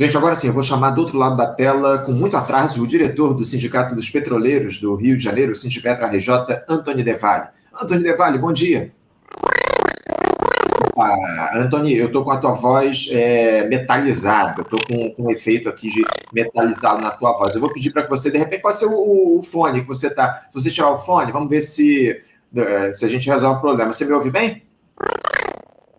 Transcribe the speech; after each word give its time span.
Gente, 0.00 0.16
agora 0.16 0.34
sim, 0.34 0.46
eu 0.46 0.54
vou 0.54 0.62
chamar 0.62 0.92
do 0.92 1.02
outro 1.02 1.18
lado 1.18 1.36
da 1.36 1.46
tela, 1.46 1.98
com 1.98 2.12
muito 2.12 2.34
atraso, 2.34 2.82
o 2.82 2.86
diretor 2.86 3.34
do 3.34 3.44
Sindicato 3.44 3.94
dos 3.94 4.08
Petroleiros 4.08 4.78
do 4.80 4.94
Rio 4.94 5.14
de 5.14 5.22
Janeiro, 5.22 5.54
Sindipetra 5.54 6.06
RJ, 6.06 6.62
Antônio 6.66 7.04
Devalle. 7.04 7.48
Antônio 7.78 8.02
Devalle, 8.02 8.38
bom 8.38 8.50
dia. 8.50 8.94
Ah, 10.98 11.50
Antônio, 11.58 11.98
eu 11.98 12.06
estou 12.06 12.24
com 12.24 12.30
a 12.30 12.38
tua 12.38 12.52
voz 12.52 13.10
é, 13.12 13.68
metalizada, 13.68 14.62
estou 14.62 14.80
com, 14.86 15.10
com, 15.10 15.24
um 15.24 15.30
efeito 15.30 15.68
aqui 15.68 15.88
de 15.88 16.02
metalizado 16.32 17.02
na 17.02 17.10
tua 17.10 17.36
voz. 17.36 17.54
Eu 17.54 17.60
vou 17.60 17.70
pedir 17.70 17.90
para 17.90 18.04
que 18.04 18.08
você, 18.08 18.30
de 18.30 18.38
repente, 18.38 18.62
pode 18.62 18.78
ser 18.78 18.86
o, 18.86 19.38
o 19.38 19.42
fone 19.42 19.82
que 19.82 19.88
você 19.88 20.06
está. 20.06 20.46
Se 20.50 20.54
você 20.54 20.70
tirar 20.70 20.92
o 20.92 20.96
fone, 20.96 21.30
vamos 21.30 21.50
ver 21.50 21.60
se, 21.60 22.18
é, 22.56 22.90
se 22.94 23.04
a 23.04 23.08
gente 23.08 23.28
resolve 23.28 23.58
o 23.58 23.60
problema. 23.60 23.92
Você 23.92 24.06
me 24.06 24.12
ouve 24.12 24.30
bem? 24.30 24.62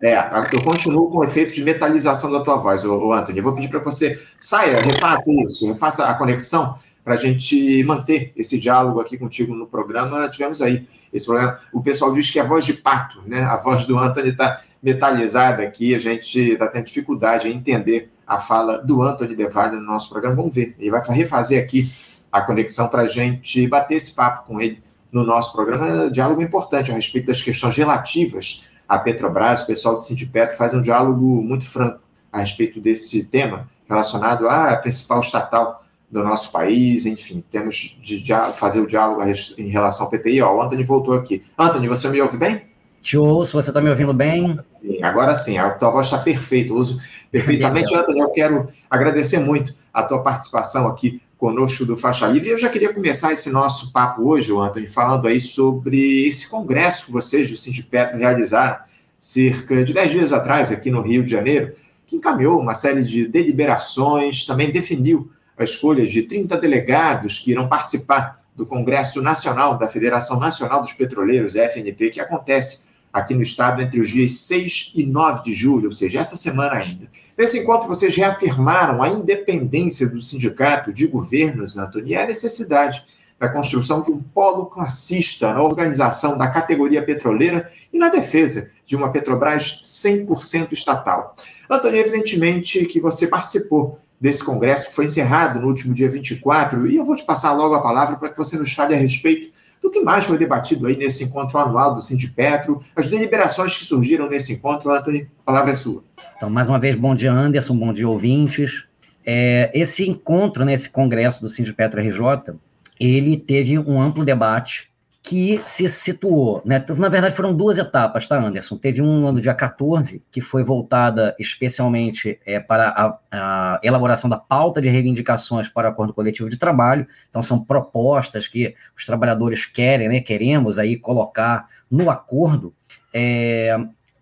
É, 0.02 0.18
eu 0.52 0.64
continuo 0.64 1.12
com 1.12 1.20
o 1.20 1.24
efeito 1.24 1.54
de 1.54 1.64
metalização 1.64 2.32
da 2.32 2.40
tua 2.40 2.58
voz, 2.58 2.84
o 2.84 3.14
Antônio. 3.14 3.40
Eu 3.40 3.44
vou 3.44 3.54
pedir 3.54 3.70
para 3.70 3.80
você 3.80 4.20
saia, 4.40 4.82
refaça 4.82 5.32
isso, 5.46 5.68
refaça 5.68 6.06
a 6.06 6.16
conexão 6.16 6.76
para 7.04 7.14
a 7.14 7.18
gente 7.18 7.84
manter 7.84 8.34
esse 8.36 8.60
diálogo 8.60 9.00
aqui 9.00 9.16
contigo 9.16 9.54
no 9.54 9.68
programa. 9.68 10.28
Tivemos 10.28 10.60
aí 10.60 10.88
esse 11.14 11.28
problema. 11.28 11.60
O 11.72 11.84
pessoal 11.84 12.12
diz 12.14 12.32
que 12.32 12.40
é 12.40 12.42
a 12.42 12.46
voz 12.46 12.66
de 12.66 12.74
pato, 12.74 13.22
né? 13.28 13.44
A 13.44 13.58
voz 13.58 13.86
do 13.86 13.96
Antônio 13.96 14.32
está 14.32 14.62
metalizada 14.82 15.62
aqui, 15.62 15.94
a 15.94 16.00
gente 16.00 16.54
está 16.54 16.68
tendo 16.68 16.86
dificuldade 16.86 17.48
em 17.48 17.56
entender 17.56 18.12
a 18.26 18.40
fala 18.40 18.80
do 18.80 19.04
Antônio 19.04 19.38
Devalho 19.38 19.80
no 19.80 19.86
nosso 19.86 20.10
programa. 20.10 20.36
Vamos 20.36 20.56
ver, 20.56 20.76
ele 20.80 20.90
vai 20.90 21.02
refazer 21.10 21.64
aqui 21.64 21.92
a 22.32 22.42
conexão 22.42 22.88
para 22.88 23.04
a 23.04 23.08
gente 23.08 23.68
bater 23.68 23.96
esse 23.96 24.14
papo 24.14 24.48
com 24.48 24.60
ele 24.60 24.82
no 25.12 25.24
nosso 25.24 25.54
programa. 25.54 26.10
Diálogo 26.10 26.42
importante 26.42 26.92
a 26.92 26.96
respeito 26.96 27.28
das 27.28 27.42
questões 27.42 27.78
relativas 27.78 28.71
a 28.92 29.00
Petrobras, 29.00 29.64
o 29.64 29.68
pessoal 29.68 29.96
do 29.96 30.04
Sindipetro 30.04 30.54
faz 30.54 30.74
um 30.74 30.82
diálogo 30.82 31.42
muito 31.42 31.64
franco 31.64 32.02
a 32.30 32.40
respeito 32.40 32.82
desse 32.82 33.24
tema 33.28 33.70
relacionado 33.88 34.50
à 34.50 34.76
principal 34.76 35.22
estatal 35.22 35.82
do 36.10 36.22
nosso 36.22 36.52
país, 36.52 37.06
enfim, 37.06 37.42
temos 37.50 37.98
de, 38.02 38.22
fazer 38.54 38.82
o 38.82 38.86
diálogo 38.86 39.22
em 39.58 39.70
relação 39.70 40.06
ao 40.06 40.12
PPI. 40.12 40.42
Ó, 40.42 40.58
o 40.58 40.62
Anthony 40.62 40.84
voltou 40.84 41.14
aqui. 41.14 41.42
Anthony, 41.58 41.88
você 41.88 42.10
me 42.10 42.22
ouve 42.22 42.36
bem? 42.36 42.64
Te 43.02 43.18
ouço, 43.18 43.54
você 43.54 43.70
está 43.70 43.80
me 43.80 43.90
ouvindo 43.90 44.14
bem? 44.14 44.60
Sim, 44.70 45.02
agora 45.02 45.34
sim, 45.36 45.58
a 45.58 45.70
tua 45.70 45.90
voz 45.90 46.08
está 46.08 46.18
perfeita, 46.18 46.74
uso 46.74 46.98
perfeitamente. 47.32 47.96
Anthony, 47.96 48.20
eu 48.20 48.30
quero 48.32 48.68
agradecer 48.90 49.40
muito 49.40 49.74
a 49.94 50.04
tua 50.04 50.22
participação 50.22 50.86
aqui 50.86 51.22
conosco 51.42 51.84
do 51.88 51.98
Faixa 51.98 52.28
Livre. 52.28 52.52
Eu 52.52 52.58
já 52.60 52.70
queria 52.70 52.94
começar 52.94 53.32
esse 53.32 53.50
nosso 53.50 53.92
papo 53.92 54.30
hoje, 54.30 54.56
Antônio, 54.56 54.88
falando 54.88 55.28
aí 55.28 55.42
sobre 55.42 56.28
esse 56.28 56.48
congresso 56.48 57.08
que 57.08 57.12
vocês 57.12 57.50
do 57.50 57.56
Sindipetro 57.56 58.16
realizaram 58.16 58.78
cerca 59.20 59.84
de 59.84 59.92
10 59.92 60.12
dias 60.12 60.34
atrás 60.34 60.72
aqui 60.72 60.92
no 60.92 61.02
Rio 61.02 61.24
de 61.24 61.32
Janeiro, 61.32 61.74
que 62.06 62.16
encaminhou 62.16 62.60
uma 62.60 62.76
série 62.76 63.02
de 63.02 63.28
deliberações, 63.28 64.46
também 64.46 64.72
definiu 64.72 65.32
a 65.58 65.64
escolha 65.64 66.06
de 66.06 66.22
30 66.22 66.56
delegados 66.60 67.40
que 67.40 67.50
irão 67.50 67.68
participar 67.68 68.40
do 68.56 68.64
Congresso 68.64 69.20
Nacional 69.20 69.80
da 69.80 69.90
Federação 69.90 70.40
Nacional 70.40 70.80
dos 70.80 70.94
Petroleiros, 70.94 71.56
FNP, 71.56 72.12
que 72.12 72.20
acontece 72.20 72.84
aqui 73.12 73.34
no 73.34 73.42
estado 73.42 73.82
entre 73.82 74.00
os 74.00 74.08
dias 74.08 74.34
6 74.42 74.94
e 74.96 75.08
9 75.08 75.42
de 75.42 75.54
julho, 75.54 75.88
ou 75.88 75.92
seja, 75.92 76.20
essa 76.20 76.38
semana 76.38 76.76
ainda. 76.76 77.10
Nesse 77.42 77.58
encontro, 77.58 77.88
vocês 77.88 78.16
reafirmaram 78.16 79.02
a 79.02 79.10
independência 79.10 80.08
do 80.08 80.22
sindicato 80.22 80.94
de 80.94 81.08
governos, 81.08 81.76
Antônio, 81.76 82.10
e 82.10 82.16
a 82.16 82.24
necessidade 82.24 83.04
da 83.40 83.50
construção 83.50 84.04
de 84.04 84.12
um 84.12 84.22
polo 84.22 84.68
classista 84.68 85.52
na 85.52 85.64
organização 85.64 86.38
da 86.38 86.48
categoria 86.48 87.02
petroleira 87.02 87.68
e 87.92 87.98
na 87.98 88.10
defesa 88.10 88.70
de 88.86 88.96
uma 88.96 89.12
Petrobras 89.12 89.82
100% 89.84 90.72
estatal. 90.72 91.36
Antônio, 91.68 92.00
evidentemente 92.00 92.86
que 92.86 93.00
você 93.00 93.26
participou 93.26 93.98
desse 94.20 94.44
congresso, 94.44 94.90
que 94.90 94.96
foi 94.96 95.06
encerrado 95.06 95.60
no 95.60 95.66
último 95.66 95.96
dia 95.96 96.12
24, 96.12 96.86
e 96.86 96.98
eu 96.98 97.04
vou 97.04 97.16
te 97.16 97.24
passar 97.24 97.54
logo 97.54 97.74
a 97.74 97.82
palavra 97.82 98.18
para 98.18 98.30
que 98.30 98.38
você 98.38 98.56
nos 98.56 98.72
fale 98.72 98.94
a 98.94 98.98
respeito 99.00 99.52
do 99.82 99.90
que 99.90 100.02
mais 100.02 100.26
foi 100.26 100.38
debatido 100.38 100.86
aí 100.86 100.96
nesse 100.96 101.24
encontro 101.24 101.58
anual 101.58 101.96
do 101.96 102.04
Sindipetro, 102.04 102.84
as 102.96 103.10
deliberações 103.10 103.76
que 103.76 103.84
surgiram 103.84 104.30
nesse 104.30 104.54
encontro. 104.54 104.92
Antônio, 104.92 105.28
a 105.40 105.44
palavra 105.44 105.72
é 105.72 105.76
sua. 105.76 106.04
Então, 106.42 106.50
mais 106.50 106.68
uma 106.68 106.80
vez, 106.80 106.96
bom 106.96 107.14
dia, 107.14 107.32
Anderson, 107.32 107.78
bom 107.78 107.94
dia, 107.94 108.10
ouvintes. 108.10 108.84
É, 109.24 109.70
esse 109.76 110.10
encontro, 110.10 110.66
né, 110.66 110.76
congresso 110.92 111.40
do 111.40 111.48
Sindipetro 111.48 112.02
RJ, 112.02 112.56
ele 113.00 113.38
teve 113.38 113.78
um 113.78 114.02
amplo 114.02 114.26
debate 114.26 114.90
que 115.22 115.62
se 115.68 115.88
situou, 115.88 116.60
né? 116.66 116.84
Na 116.98 117.10
verdade, 117.10 117.36
foram 117.36 117.56
duas 117.56 117.78
etapas, 117.78 118.28
tá, 118.28 118.40
Anderson? 118.44 118.76
Teve 118.76 119.04
um 119.04 119.32
no 119.32 119.40
dia 119.40 119.54
14, 119.54 120.24
que 120.32 120.42
foi 120.42 120.64
voltada 120.64 121.36
especialmente 121.38 122.40
é, 122.44 122.60
para 122.60 122.90
a, 122.90 123.20
a, 123.32 123.80
elaboração 123.84 124.28
da 124.28 124.38
pauta 124.38 124.82
de 124.82 124.90
reivindicações 124.90 125.70
para 125.70 125.90
o 125.90 125.92
acordo 125.92 126.12
coletivo 126.12 126.50
de 126.50 126.58
trabalho. 126.58 127.06
Então, 127.30 127.44
são 127.44 127.64
propostas 127.64 128.48
que 128.48 128.74
os 128.98 129.06
trabalhadores 129.06 129.68
querem, 129.68 130.10
né? 130.10 130.20
Queremos 130.20 130.80
aí 130.80 130.98
colocar 130.98 131.68
no 131.90 132.10
acordo. 132.10 132.74
É, 133.14 133.78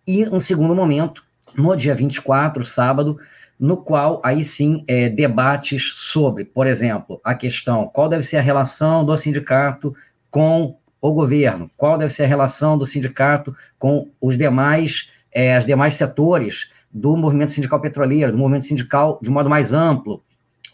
e 0.05 0.27
um 0.27 0.39
segundo 0.41 0.75
momento, 0.75 1.23
no 1.59 1.75
dia 1.75 1.93
24, 1.93 2.65
sábado, 2.65 3.19
no 3.59 3.75
qual 3.75 4.21
aí 4.23 4.43
sim 4.43 4.83
é, 4.87 5.09
debates 5.09 5.91
sobre, 5.93 6.45
por 6.45 6.65
exemplo, 6.65 7.19
a 7.23 7.35
questão 7.35 7.87
qual 7.87 8.07
deve 8.07 8.23
ser 8.23 8.37
a 8.37 8.41
relação 8.41 9.03
do 9.05 9.15
sindicato 9.17 9.93
com 10.31 10.77
o 11.01 11.11
governo, 11.11 11.69
qual 11.75 11.97
deve 11.97 12.13
ser 12.13 12.23
a 12.23 12.27
relação 12.27 12.77
do 12.77 12.85
sindicato 12.85 13.55
com 13.77 14.07
os 14.21 14.37
demais, 14.37 15.11
é, 15.31 15.55
as 15.55 15.65
demais 15.65 15.95
setores 15.95 16.71
do 16.91 17.15
movimento 17.15 17.51
sindical 17.51 17.79
petroleiro, 17.81 18.31
do 18.31 18.37
movimento 18.37 18.65
sindical 18.65 19.19
de 19.21 19.29
modo 19.29 19.49
mais 19.49 19.73
amplo, 19.73 20.23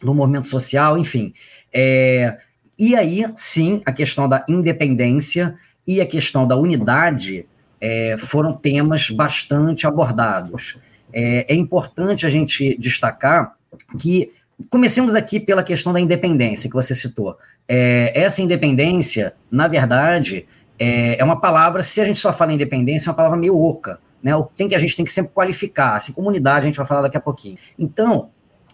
do 0.02 0.14
movimento 0.14 0.48
social, 0.48 0.98
enfim. 0.98 1.34
É, 1.74 2.38
e 2.78 2.96
aí, 2.96 3.26
sim, 3.36 3.82
a 3.86 3.92
questão 3.92 4.30
da 4.30 4.46
independência 4.48 5.56
e 5.88 6.02
a 6.02 6.06
questão 6.06 6.48
da 6.48 6.56
unidade 6.56 7.46
é, 7.80 8.16
foram 8.18 8.54
temas 8.54 9.10
bastante 9.10 9.86
abordados. 9.86 10.78
É, 11.14 11.54
é, 11.54 11.56
importante 11.56 12.26
a 12.26 12.30
gente 12.30 12.78
destacar 12.80 13.56
que 14.00 14.32
comecemos 14.70 15.16
aqui 15.16 15.40
pela 15.40 15.64
questão 15.64 15.94
da 15.94 16.00
independência 16.00 16.70
que 16.70 16.76
você 16.76 16.96
citou. 16.96 17.38
É, 17.68 18.12
essa 18.14 18.42
independência, 18.42 19.34
na 19.52 19.68
verdade, 19.68 20.46
é, 20.78 21.20
é, 21.20 21.24
uma 21.24 21.40
palavra, 21.40 21.84
se 21.84 22.02
a 22.02 22.06
gente 22.06 22.20
só 22.20 22.34
fala 22.34 22.54
independência, 22.54 23.10
é 23.10 23.12
uma 23.12 23.16
palavra 23.16 23.38
meio 23.38 23.58
oca. 23.58 24.00
Né? 24.22 24.36
O 24.36 24.44
tem 24.44 24.68
que 24.68 24.76
a 24.76 24.80
gente 24.80 24.96
tem 24.96 25.06
que 25.06 25.12
sempre 25.12 25.32
qualificar. 25.34 25.96
Assim, 25.96 26.12
comunidade, 26.12 26.60
a 26.60 26.66
gente 26.68 26.78
vai 26.78 26.86
falar 26.86 27.02
daqui 27.02 27.18
a 27.18 27.22
pouquinho. 27.22 27.58
Então, 27.78 28.30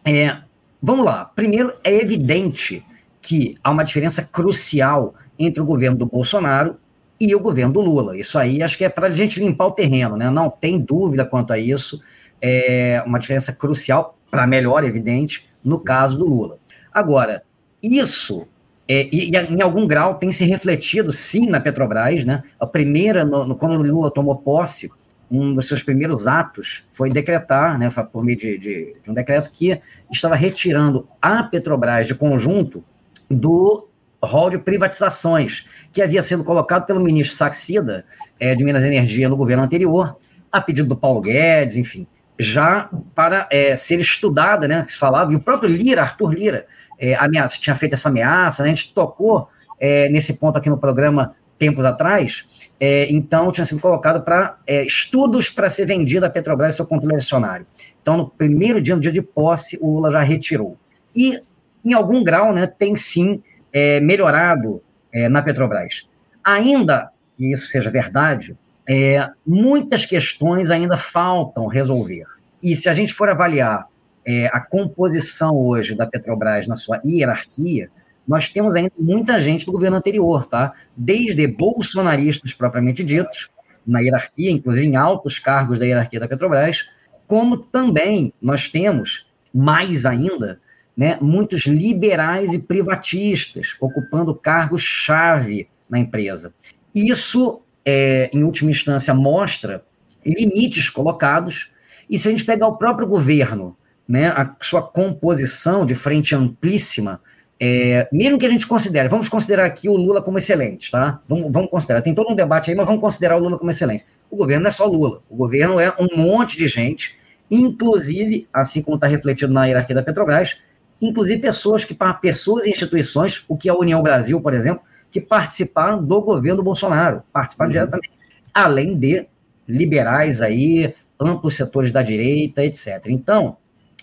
é, 0.06 0.36
vamos 0.82 1.06
lá. 1.06 1.26
Primeiro, 1.26 1.74
é 1.84 1.94
evidente 1.94 2.86
que 3.22 3.56
há 3.64 3.70
uma 3.70 3.84
diferença 3.84 4.24
crucial 4.24 5.14
entre 5.38 5.62
o 5.62 5.66
governo 5.66 5.98
do 5.98 6.06
Bolsonaro 6.06 6.78
e 7.22 7.36
o 7.36 7.40
governo 7.40 7.74
do 7.74 7.82
Lula. 7.82 8.18
Isso 8.18 8.40
aí 8.40 8.64
acho 8.64 8.76
que 8.76 8.84
é 8.84 8.90
para 8.90 9.06
a 9.06 9.12
gente 9.12 9.40
limpar 9.40 9.68
o 9.68 9.72
terreno, 9.72 10.18
né? 10.18 10.30
Não 10.32 10.50
tem 10.50 10.80
dúvida 10.80 11.24
quanto 11.24 11.54
a 11.54 11.60
isso. 11.60 12.02
É 12.42 13.04
uma 13.06 13.20
diferença 13.20 13.54
crucial, 13.54 14.16
para 14.32 14.48
melhor, 14.48 14.84
evidente, 14.84 15.48
no 15.64 15.80
caso 15.80 16.18
do 16.18 16.26
Lula. 16.26 16.58
Agora, 16.92 17.44
isso, 17.82 18.48
é, 18.88 19.08
e, 19.12 19.30
e, 19.30 19.38
em 19.38 19.62
algum 19.62 19.86
grau, 19.86 20.16
tem 20.16 20.32
se 20.32 20.46
refletido, 20.46 21.12
sim, 21.12 21.48
na 21.48 21.60
Petrobras. 21.60 22.26
Né? 22.26 22.42
A 22.60 22.66
primeira, 22.66 23.24
no, 23.24 23.46
no, 23.46 23.56
quando 23.56 23.80
o 23.80 23.84
Lula 23.84 24.10
tomou 24.10 24.36
posse, 24.36 24.90
um 25.30 25.54
dos 25.54 25.68
seus 25.68 25.84
primeiros 25.84 26.26
atos 26.26 26.84
foi 26.92 27.12
decretar, 27.12 27.78
né, 27.78 27.90
por 28.12 28.24
meio 28.24 28.38
de, 28.38 28.58
de, 28.58 28.96
de 29.02 29.12
um 29.12 29.14
decreto, 29.14 29.52
que 29.52 29.80
estava 30.12 30.36
retirando 30.36 31.08
a 31.22 31.44
Petrobras 31.44 32.08
de 32.08 32.16
conjunto 32.16 32.84
do 33.30 33.88
rol 34.24 34.50
de 34.50 34.58
privatizações 34.58 35.68
que 35.92 36.02
havia 36.02 36.22
sido 36.22 36.44
colocado 36.44 36.86
pelo 36.86 37.00
ministro 37.00 37.36
Saxida, 37.36 38.06
é, 38.40 38.56
de 38.56 38.64
Minas 38.64 38.84
e 38.84 38.88
Energia, 38.88 39.28
no 39.28 39.36
governo 39.36 39.64
anterior, 39.64 40.18
a 40.52 40.62
pedido 40.62 40.90
do 40.90 40.96
Paulo 40.96 41.22
Guedes, 41.22 41.78
enfim, 41.78 42.08
já 42.38 42.90
para 43.14 43.48
é, 43.52 43.76
ser 43.76 44.00
estudada, 44.00 44.68
né, 44.68 44.84
que 44.84 44.92
se 44.92 44.98
falava, 44.98 45.32
e 45.32 45.36
o 45.36 45.40
próprio 45.40 45.70
Lira, 45.70 46.02
Arthur 46.02 46.34
Lira, 46.34 46.66
é, 47.00 47.16
ameaça, 47.16 47.58
tinha 47.60 47.76
feito 47.76 47.94
essa 47.94 48.10
ameaça, 48.10 48.64
né, 48.64 48.70
a 48.70 48.74
gente 48.74 48.94
tocou 48.94 49.50
é, 49.80 50.10
nesse 50.10 50.34
ponto 50.34 50.58
aqui 50.58 50.70
no 50.70 50.78
programa 50.78 51.36
tempos 51.58 51.86
atrás, 51.86 52.46
é, 52.80 53.06
então 53.12 53.52
tinha 53.52 53.66
sido 53.66 53.80
colocado 53.80 54.24
para 54.26 54.58
é, 54.66 54.84
estudos 54.84 55.50
para 55.50 55.70
ser 55.70 55.86
vendida 55.86 56.26
a 56.26 56.30
Petrobras 56.30 56.76
seu 56.76 56.88
controle 56.88 57.16
acionário. 57.16 57.68
Então, 58.02 58.18
no 58.18 58.28
primeiro 58.28 58.82
dia, 58.82 58.96
no 58.96 59.02
dia 59.02 59.12
de 59.12 59.22
posse, 59.22 59.78
o 59.80 59.94
Lula 59.94 60.10
já 60.10 60.22
retirou. 60.22 60.76
E, 61.16 61.40
em 61.86 61.94
algum 61.94 62.24
grau, 62.24 62.52
né, 62.52 62.66
tem 62.66 62.96
sim 62.96 63.44
é, 63.74 64.00
melhorado 64.00 64.82
é, 65.14 65.28
na 65.30 65.42
Petrobras. 65.42 66.08
Ainda 66.44 67.10
que 67.36 67.52
isso 67.52 67.68
seja 67.68 67.90
verdade, 67.90 68.58
é, 68.88 69.30
muitas 69.46 70.06
questões 70.06 70.70
ainda 70.70 70.98
faltam 70.98 71.68
resolver. 71.68 72.26
E 72.62 72.76
se 72.76 72.90
a 72.90 72.94
gente 72.94 73.14
for 73.14 73.30
avaliar 73.30 73.88
é, 74.26 74.48
a 74.48 74.60
composição 74.60 75.56
hoje 75.56 75.96
da 75.96 76.06
Petrobras 76.06 76.68
na 76.68 76.78
sua 76.78 77.02
hierarquia, 77.06 77.90
nós 78.28 78.50
temos 78.50 78.76
ainda 78.76 78.92
muita 78.98 79.40
gente 79.40 79.66
do 79.66 79.72
governo 79.72 79.98
anterior, 79.98 80.46
tá? 80.46 80.74
Desde 80.96 81.48
bolsonaristas 81.48 82.54
propriamente 82.54 83.04
ditos, 83.04 83.50
na 83.86 84.00
hierarquia, 84.00 84.52
inclusive 84.52 84.86
em 84.86 84.96
altos 84.96 85.40
cargos 85.40 85.80
da 85.80 85.86
hierarquia 85.86 86.20
da 86.20 86.28
Petrobras, 86.28 86.90
como 87.26 87.58
também 87.58 88.34
nós 88.42 88.70
temos 88.70 89.28
mais 89.54 90.06
ainda, 90.06 90.60
né, 90.96 91.18
muitos 91.22 91.66
liberais 91.66 92.54
e 92.54 92.60
privatistas 92.60 93.76
ocupando 93.80 94.36
cargos-chave 94.36 95.68
na 95.90 96.00
empresa. 96.00 96.54
Isso, 96.94 97.62
é, 97.86 98.30
em 98.34 98.44
última 98.44 98.72
instância, 98.72 99.14
mostra 99.14 99.84
limites 100.26 100.90
colocados, 100.90 101.72
e 102.10 102.18
se 102.20 102.28
a 102.28 102.32
gente 102.32 102.44
pegar 102.44 102.68
o 102.68 102.78
próprio 102.78 103.08
governo, 103.08 103.76
né, 104.08 104.28
a 104.28 104.56
sua 104.62 104.82
composição 104.82 105.86
de 105.86 105.96
frente 105.96 106.36
amplíssima, 106.36 107.20
é, 107.60 108.08
mesmo 108.12 108.38
que 108.38 108.46
a 108.46 108.50
gente 108.50 108.68
considere, 108.68 109.08
vamos 109.08 109.30
considerar 109.30 109.66
aqui 109.66 109.88
o 109.88 109.96
Lula 109.96 110.22
como 110.22 110.38
excelente, 110.38 110.90
tá? 110.90 111.22
Vamos, 111.30 111.52
vamos 111.52 111.70
considerar, 111.70 112.02
tem 112.02 112.14
todo 112.14 112.32
um 112.32 112.36
debate 112.36 112.72
aí, 112.72 112.76
mas 112.76 112.88
vamos 112.88 113.00
considerar 113.00 113.38
o 113.38 113.40
Lula 113.40 113.58
como 113.58 113.70
excelente. 113.70 114.04
O 114.30 114.36
governo 114.36 114.64
não 114.64 114.68
é 114.68 114.72
só 114.72 114.86
Lula, 114.86 115.22
o 115.30 115.36
governo 115.36 115.80
é 115.80 115.94
um 116.00 116.18
monte 116.18 116.58
de 116.58 116.68
gente, 116.68 117.16
inclusive, 117.50 118.48
assim 118.52 118.82
como 118.82 118.96
está 118.96 119.06
refletido 119.06 119.54
na 119.54 119.66
hierarquia 119.66 119.96
da 119.96 120.02
Petrobras, 120.02 120.58
inclusive 121.02 121.42
pessoas 121.42 121.84
que 121.84 121.98
pessoas 122.22 122.66
e 122.66 122.70
instituições, 122.70 123.44
o 123.48 123.58
que 123.58 123.68
é 123.68 123.72
a 123.72 123.76
União 123.76 124.02
Brasil, 124.04 124.40
por 124.40 124.54
exemplo, 124.54 124.84
que 125.10 125.20
participaram 125.20 126.02
do 126.04 126.22
governo 126.22 126.62
Bolsonaro, 126.64 127.24
participaram 127.34 127.70
uhum. 127.70 127.74
diretamente, 127.74 128.12
além 128.54 128.98
de 128.98 129.26
liberais 129.68 130.42
aí, 130.42 130.94
amplos 131.20 131.56
setores 131.56 131.92
da 131.92 132.02
direita, 132.02 132.64
etc. 132.64 133.06
Então, 133.08 133.58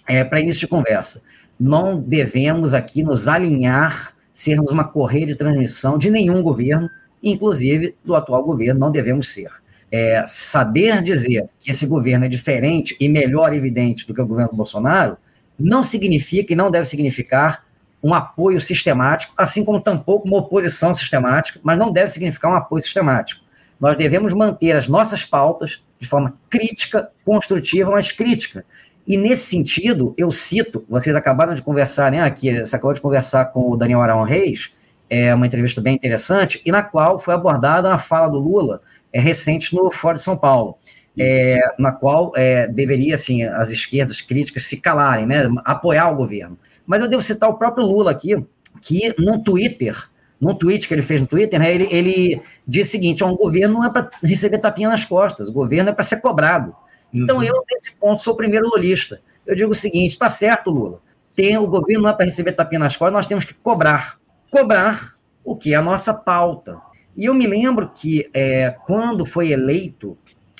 é, 0.06 0.24
para 0.24 0.40
início 0.40 0.60
de 0.60 0.66
conversa, 0.66 1.22
não 1.58 2.00
devemos 2.00 2.74
aqui 2.74 3.02
nos 3.02 3.26
alinhar, 3.26 4.14
sermos 4.32 4.70
uma 4.70 4.84
correia 4.84 5.26
de 5.26 5.34
transmissão 5.34 5.98
de 5.98 6.10
nenhum 6.10 6.42
governo, 6.42 6.88
inclusive 7.22 7.94
do 8.04 8.14
atual 8.14 8.44
governo, 8.44 8.78
não 8.78 8.90
devemos 8.90 9.28
ser. 9.28 9.50
É, 9.90 10.22
saber 10.26 11.02
dizer 11.02 11.48
que 11.58 11.70
esse 11.70 11.86
governo 11.86 12.26
é 12.26 12.28
diferente 12.28 12.94
e 13.00 13.08
melhor 13.08 13.54
evidente 13.54 14.06
do 14.06 14.14
que 14.14 14.20
o 14.20 14.26
governo 14.26 14.52
Bolsonaro 14.52 15.16
não 15.58 15.82
significa 15.82 16.52
e 16.52 16.56
não 16.56 16.70
deve 16.70 16.86
significar 16.86 17.66
um 18.02 18.14
apoio 18.14 18.60
sistemático, 18.60 19.34
assim 19.36 19.64
como 19.64 19.80
tampouco 19.80 20.28
uma 20.28 20.38
oposição 20.38 20.94
sistemática, 20.94 21.58
mas 21.62 21.76
não 21.76 21.90
deve 21.90 22.08
significar 22.10 22.50
um 22.50 22.54
apoio 22.54 22.80
sistemático. 22.80 23.44
Nós 23.80 23.96
devemos 23.96 24.32
manter 24.32 24.72
as 24.76 24.88
nossas 24.88 25.24
pautas 25.24 25.82
de 25.98 26.06
forma 26.06 26.34
crítica, 26.48 27.10
construtiva, 27.24 27.90
mas 27.90 28.12
crítica. 28.12 28.64
E 29.06 29.16
nesse 29.16 29.46
sentido, 29.46 30.14
eu 30.16 30.30
cito, 30.30 30.84
vocês 30.88 31.14
acabaram 31.16 31.54
de 31.54 31.62
conversar, 31.62 32.12
né, 32.12 32.20
aqui, 32.20 32.60
você 32.60 32.76
acabou 32.76 32.92
de 32.92 33.00
conversar 33.00 33.46
com 33.46 33.70
o 33.70 33.76
Daniel 33.76 34.02
Arão 34.02 34.22
Reis, 34.22 34.72
é 35.10 35.34
uma 35.34 35.46
entrevista 35.46 35.80
bem 35.80 35.94
interessante, 35.94 36.60
e 36.64 36.70
na 36.70 36.82
qual 36.82 37.18
foi 37.18 37.34
abordada 37.34 37.92
a 37.92 37.98
fala 37.98 38.28
do 38.28 38.38
Lula 38.38 38.82
é, 39.12 39.18
recente 39.18 39.74
no 39.74 39.90
Fórum 39.90 40.16
de 40.16 40.22
São 40.22 40.36
Paulo 40.36 40.76
é, 41.18 41.60
na 41.78 41.92
qual 41.92 42.32
é, 42.36 42.66
deveria, 42.66 43.14
assim, 43.14 43.42
as 43.42 43.70
esquerdas 43.70 44.20
críticas 44.20 44.64
se 44.64 44.80
calarem, 44.80 45.26
né, 45.26 45.48
apoiar 45.64 46.10
o 46.10 46.16
governo. 46.16 46.58
Mas 46.86 47.00
eu 47.00 47.08
devo 47.08 47.22
citar 47.22 47.48
o 47.48 47.58
próprio 47.58 47.84
Lula 47.84 48.10
aqui, 48.10 48.42
que 48.80 49.14
no 49.18 49.42
Twitter, 49.42 50.08
num 50.40 50.54
tweet 50.54 50.86
que 50.86 50.94
ele 50.94 51.02
fez 51.02 51.20
no 51.20 51.26
Twitter, 51.26 51.58
né, 51.58 51.74
ele, 51.74 51.88
ele 51.90 52.42
diz 52.66 52.88
o 52.88 52.90
seguinte, 52.90 53.24
um 53.24 53.36
governo 53.36 53.74
não 53.74 53.84
é 53.84 53.90
para 53.90 54.08
receber 54.22 54.58
tapinha 54.58 54.88
nas 54.88 55.04
costas, 55.04 55.48
o 55.48 55.52
governo 55.52 55.90
é 55.90 55.92
para 55.92 56.04
ser 56.04 56.20
cobrado. 56.20 56.74
Então, 57.12 57.38
uhum. 57.38 57.44
eu, 57.44 57.64
nesse 57.70 57.96
ponto, 57.96 58.20
sou 58.20 58.34
o 58.34 58.36
primeiro 58.36 58.68
lulista. 58.68 59.20
Eu 59.46 59.56
digo 59.56 59.70
o 59.70 59.74
seguinte, 59.74 60.12
está 60.12 60.28
certo, 60.28 60.70
Lula, 60.70 61.00
tem, 61.34 61.56
o 61.56 61.66
governo 61.66 62.04
não 62.04 62.10
é 62.10 62.12
para 62.12 62.26
receber 62.26 62.52
tapinha 62.52 62.78
nas 62.78 62.96
costas, 62.96 63.14
nós 63.14 63.26
temos 63.26 63.44
que 63.44 63.54
cobrar. 63.54 64.18
Cobrar 64.50 65.14
o 65.44 65.56
que 65.56 65.72
é 65.72 65.76
a 65.76 65.82
nossa 65.82 66.12
pauta. 66.12 66.78
E 67.16 67.24
eu 67.24 67.34
me 67.34 67.46
lembro 67.46 67.90
que 67.94 68.28
é, 68.32 68.70
quando 68.86 69.26
foi 69.26 69.50
eleito 69.50 70.16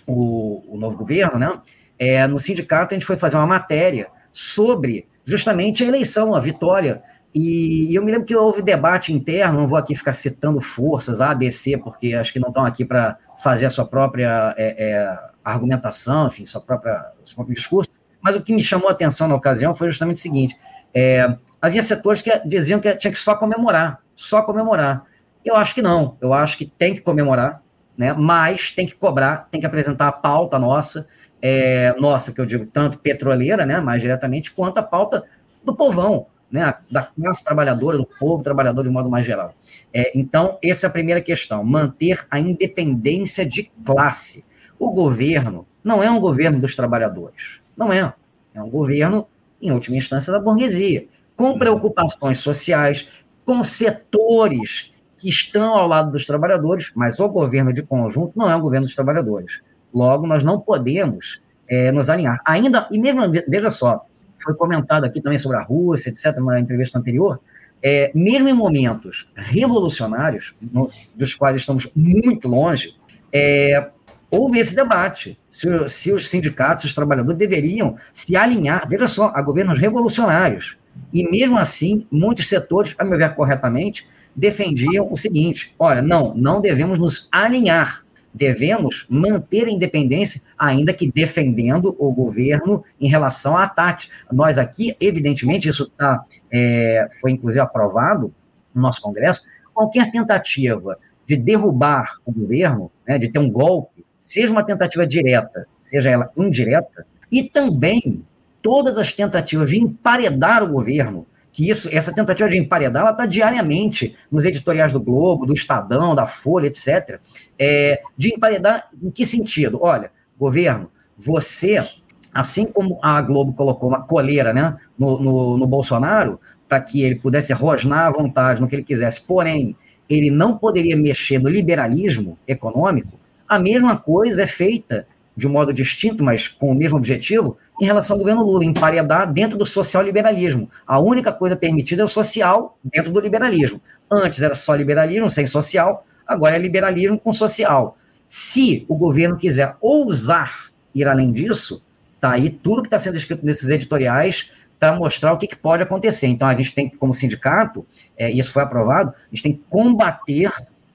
o, 0.09 0.75
o 0.75 0.79
novo 0.79 0.97
governo, 0.97 1.39
né? 1.39 1.61
É, 1.99 2.27
no 2.27 2.39
sindicato 2.39 2.95
a 2.95 2.99
gente 2.99 3.07
foi 3.07 3.17
fazer 3.17 3.37
uma 3.37 3.47
matéria 3.47 4.09
sobre 4.33 5.07
justamente 5.25 5.85
a 5.85 5.87
eleição, 5.87 6.35
a 6.35 6.41
vitória. 6.41 7.03
E, 7.35 7.91
e 7.91 7.95
eu 7.95 8.03
me 8.03 8.11
lembro 8.11 8.27
que 8.27 8.35
houve 8.35 8.63
debate 8.63 9.13
interno, 9.13 9.59
não 9.59 9.69
vou 9.69 9.79
aqui 9.79 9.95
ficar 9.95 10.15
citando 10.15 10.61
forças, 10.61 11.21
A, 11.21 11.35
B, 11.35 11.51
C, 11.51 11.77
porque 11.77 12.15
acho 12.15 12.33
que 12.33 12.41
não 12.41 12.49
estão 12.49 12.65
aqui 12.65 12.85
para 12.85 13.19
fazer 13.43 13.67
a 13.67 13.71
sua 13.71 13.87
própria 13.87 14.55
é, 14.57 14.75
é, 14.79 15.19
argumentação, 15.45 16.29
enfim, 16.29 16.47
sua 16.47 16.61
própria, 16.61 17.05
seu 17.25 17.35
próprio 17.35 17.55
discurso. 17.55 17.91
Mas 18.21 18.35
o 18.35 18.43
que 18.43 18.55
me 18.55 18.63
chamou 18.63 18.89
a 18.89 18.93
atenção 18.93 19.29
na 19.29 19.35
ocasião 19.35 19.75
foi 19.75 19.91
justamente 19.91 20.17
o 20.17 20.21
seguinte: 20.21 20.57
é, 20.95 21.35
havia 21.61 21.83
setores 21.83 22.23
que 22.23 22.31
diziam 22.47 22.81
que 22.81 22.95
tinha 22.97 23.13
que 23.13 23.19
só 23.19 23.35
comemorar, 23.35 24.01
só 24.17 24.43
comemorar. 24.43 25.05
Eu 25.45 25.57
acho 25.57 25.75
que 25.75 25.83
não, 25.83 26.17
eu 26.21 26.33
acho 26.33 26.57
que 26.57 26.67
tem 26.67 26.95
que 26.95 27.01
comemorar, 27.01 27.63
né? 27.99 28.13
Mas 28.13 28.71
tem 28.71 28.87
que 28.87 28.95
cobrar, 28.95 29.49
tem 29.51 29.61
que 29.61 29.67
apresentar 29.67 30.07
a 30.07 30.13
pauta 30.13 30.57
nossa, 30.57 31.09
é, 31.43 31.93
nossa, 31.99 32.33
que 32.33 32.41
eu 32.41 32.47
digo 32.47 32.65
tanto 32.65 32.99
petroleira, 32.99 33.67
né? 33.67 33.81
Mais 33.81 34.01
diretamente, 34.01 34.53
quanto 34.53 34.79
a 34.79 34.83
pauta 34.83 35.25
do 35.65 35.75
povão, 35.75 36.27
né? 36.49 36.75
Da 36.89 37.03
classe 37.03 37.45
trabalhadora, 37.45 37.99
do 37.99 38.07
povo 38.07 38.41
trabalhador 38.41 38.85
de 38.85 38.89
modo 38.89 39.11
mais 39.11 39.27
geral. 39.27 39.53
É, 39.93 40.17
então, 40.17 40.57
essa 40.63 40.87
é 40.87 40.89
a 40.89 40.93
primeira 40.93 41.21
questão: 41.21 41.65
manter 41.65 42.25
a 42.31 42.39
independência 42.39 43.45
de 43.45 43.65
classe. 43.85 44.47
O 44.79 44.93
governo 44.93 45.67
não 45.83 46.01
é 46.01 46.09
um 46.09 46.21
governo 46.21 46.61
dos 46.61 46.77
trabalhadores, 46.77 47.61
não 47.77 47.93
é. 47.93 48.13
É 48.55 48.63
um 48.63 48.71
governo, 48.71 49.27
em 49.61 49.73
última 49.73 49.97
instância, 49.97 50.33
da 50.33 50.39
burguesia, 50.39 51.07
com 51.37 51.59
preocupações 51.59 52.39
sociais, 52.39 53.11
com 53.45 53.63
setores 53.63 54.93
que 55.19 55.29
estão 55.29 55.75
ao 55.75 55.89
lado 55.89 56.13
dos 56.13 56.27
trabalhadores, 56.27 56.91
mas 56.95 57.19
o 57.19 57.29
governo 57.29 57.73
de 57.73 57.83
conjunto 57.83 58.33
não 58.37 58.51
é 58.51 58.57
um 58.57 58.61
governo 58.61 58.87
dos 58.87 58.95
trabalhadores. 58.95 59.61
Logo, 59.93 60.27
nós 60.27 60.45
não 60.45 60.61
podemos 60.61 61.41
é, 61.69 61.91
nos 61.91 62.09
alinhar. 62.09 62.41
Ainda, 62.45 62.87
e 62.91 62.99
mesmo, 62.99 63.23
veja 63.49 63.69
só, 63.69 64.07
foi 64.43 64.55
comentado 64.55 65.05
aqui 65.05 65.21
também 65.21 65.39
sobre 65.39 65.59
a 65.59 65.63
Rússia, 65.63 66.11
etc., 66.11 66.37
na 66.39 66.61
entrevista 66.61 66.99
anterior, 66.99 67.41
é, 67.83 68.11
mesmo 68.15 68.49
em 68.49 68.53
momentos 68.53 69.31
revolucionários, 69.35 70.55
no, 70.61 70.91
dos 71.15 71.35
quais 71.35 71.57
estamos 71.57 71.89
muito 71.95 72.49
longe, 72.49 72.97
é, 73.33 73.89
houve 74.31 74.59
esse 74.59 74.75
debate. 74.75 75.39
Se, 75.51 75.67
se, 75.89 76.13
os 76.13 76.29
sindicatos, 76.29 76.85
os 76.85 76.95
trabalhadores 76.95 77.39
deveriam 77.39 77.97
se 78.13 78.37
alinhar, 78.37 78.89
veja 78.89 79.07
só, 79.07 79.33
a 79.35 79.43
governos 79.43 79.79
revolucionários. 79.79 80.77
E 81.13 81.29
mesmo 81.29 81.59
assim, 81.59 82.07
muitos 82.11 82.49
setores, 82.49 82.95
a 82.99 83.05
meu 83.05 83.17
ver 83.17 83.35
corretamente, 83.35 84.09
defendiam 84.39 85.11
o 85.11 85.17
seguinte: 85.17 85.75
olha, 85.79 86.01
não, 86.01 86.35
não 86.35 86.61
devemos 86.61 86.99
nos 86.99 87.29
alinhar, 87.33 88.05
devemos 88.33 89.07
manter 89.09 89.67
a 89.67 89.71
independência, 89.71 90.43
ainda 90.59 90.93
que 90.93 91.11
defendendo 91.11 91.95
o 91.99 92.13
governo 92.13 92.85
em 93.01 93.09
relação 93.09 93.57
a 93.57 93.65
ataques. 93.65 94.11
Nós 94.31 94.59
aqui, 94.59 94.95
evidentemente, 95.01 95.69
isso 95.69 95.91
tá, 95.91 96.25
é, 96.51 97.09
foi 97.21 97.33
inclusive 97.33 97.61
aprovado 97.61 98.33
no 98.75 98.83
nosso 98.83 99.01
Congresso, 99.01 99.47
qualquer 99.75 100.11
tentativa 100.11 100.99
de 101.27 101.37
derrubar 101.37 102.17
o 102.25 102.33
governo, 102.33 102.91
né, 103.07 103.19
de 103.19 103.29
ter 103.29 103.39
um 103.39 103.51
golpe, 103.51 104.05
seja 104.19 104.51
uma 104.53 104.65
tentativa 104.65 105.07
direta, 105.07 105.67
seja 105.83 106.11
ela 106.11 106.27
indireta, 106.37 107.07
e 107.31 107.43
também 107.43 108.25
todas 108.63 108.97
as 108.97 109.13
tentativas 109.13 109.71
de 109.71 109.79
emparedar 109.79 110.63
o 110.63 110.69
governo, 110.69 111.27
que 111.59 111.69
isso, 111.69 111.89
essa 111.91 112.15
tentativa 112.15 112.49
de 112.49 112.57
emparedar, 112.57 113.03
ela 113.03 113.11
está 113.11 113.27
diariamente 113.27 114.15
nos 114.31 114.45
editoriais 114.45 114.93
do 114.93 115.01
Globo, 115.01 115.45
do 115.45 115.53
Estadão, 115.53 116.15
da 116.15 116.25
Folha, 116.25 116.69
etc. 116.69 117.19
É, 117.59 118.01
de 118.17 118.33
emparedar 118.33 118.89
em 119.03 119.11
que 119.11 119.25
sentido? 119.25 119.81
Olha, 119.83 120.13
governo, 120.39 120.89
você, 121.19 121.85
assim 122.33 122.65
como 122.65 123.01
a 123.03 123.21
Globo 123.21 123.55
colocou 123.55 123.89
uma 123.89 124.03
coleira 124.03 124.53
né, 124.53 124.77
no, 124.97 125.19
no, 125.19 125.59
no 125.59 125.67
Bolsonaro, 125.67 126.39
para 126.69 126.81
que 126.81 127.03
ele 127.03 127.17
pudesse 127.17 127.53
rosnar 127.53 128.07
à 128.07 128.11
vontade 128.13 128.61
no 128.61 128.69
que 128.69 128.77
ele 128.77 128.85
quisesse, 128.85 129.21
porém, 129.23 129.75
ele 130.09 130.31
não 130.31 130.57
poderia 130.57 130.97
mexer 130.97 131.41
no 131.41 131.49
liberalismo 131.49 132.39
econômico, 132.47 133.19
a 133.49 133.59
mesma 133.59 133.97
coisa 133.97 134.45
é 134.45 134.47
feita 134.47 135.09
de 135.37 135.49
um 135.49 135.51
modo 135.51 135.73
distinto, 135.73 136.23
mas 136.23 136.47
com 136.47 136.71
o 136.71 136.75
mesmo 136.75 136.97
objetivo, 136.97 137.59
em 137.81 137.85
relação 137.85 138.15
ao 138.15 138.19
governo 138.19 138.43
Lula, 138.43 138.65
emparedar 138.65 139.33
dentro 139.33 139.57
do 139.57 139.65
social-liberalismo. 139.65 140.71
A 140.87 140.99
única 140.99 141.33
coisa 141.33 141.57
permitida 141.57 142.03
é 142.03 142.05
o 142.05 142.09
social 142.09 142.79
dentro 142.83 143.13
do 143.13 143.21
liberalismo. 143.21 143.81
Antes 144.11 144.43
era 144.43 144.55
só 144.55 144.75
liberalismo 144.75 145.31
sem 145.31 145.47
social, 145.47 146.05
agora 146.27 146.57
é 146.57 146.59
liberalismo 146.59 147.19
com 147.19 147.33
social. 147.33 147.97
Se 148.29 148.85
o 148.89 148.97
governo 148.97 149.37
quiser 149.37 149.77
ousar 149.81 150.71
ir 150.95 151.07
além 151.07 151.33
disso, 151.33 151.83
tá 152.21 152.33
aí 152.33 152.51
tudo 152.51 152.83
que 152.83 152.89
está 152.89 152.99
sendo 152.99 153.17
escrito 153.17 153.47
nesses 153.47 153.71
editoriais 153.71 154.51
para 154.79 154.93
mostrar 154.95 155.33
o 155.33 155.39
que, 155.39 155.47
que, 155.47 155.57
pode 155.57 155.83
acontecer. 155.83 156.27
Então 156.27 156.49
a 156.49 156.55
gente 156.55 156.75
tem, 156.75 156.89
como 156.89 157.13
sindicato, 157.15 157.87
é, 158.17 158.31
isso 158.31 158.53
foi 158.53 158.63
aprovado, 158.63 159.11
a 159.11 159.35
gente 159.35 159.43
tem 159.43 159.53
que 159.53 159.63
combater 159.69 160.53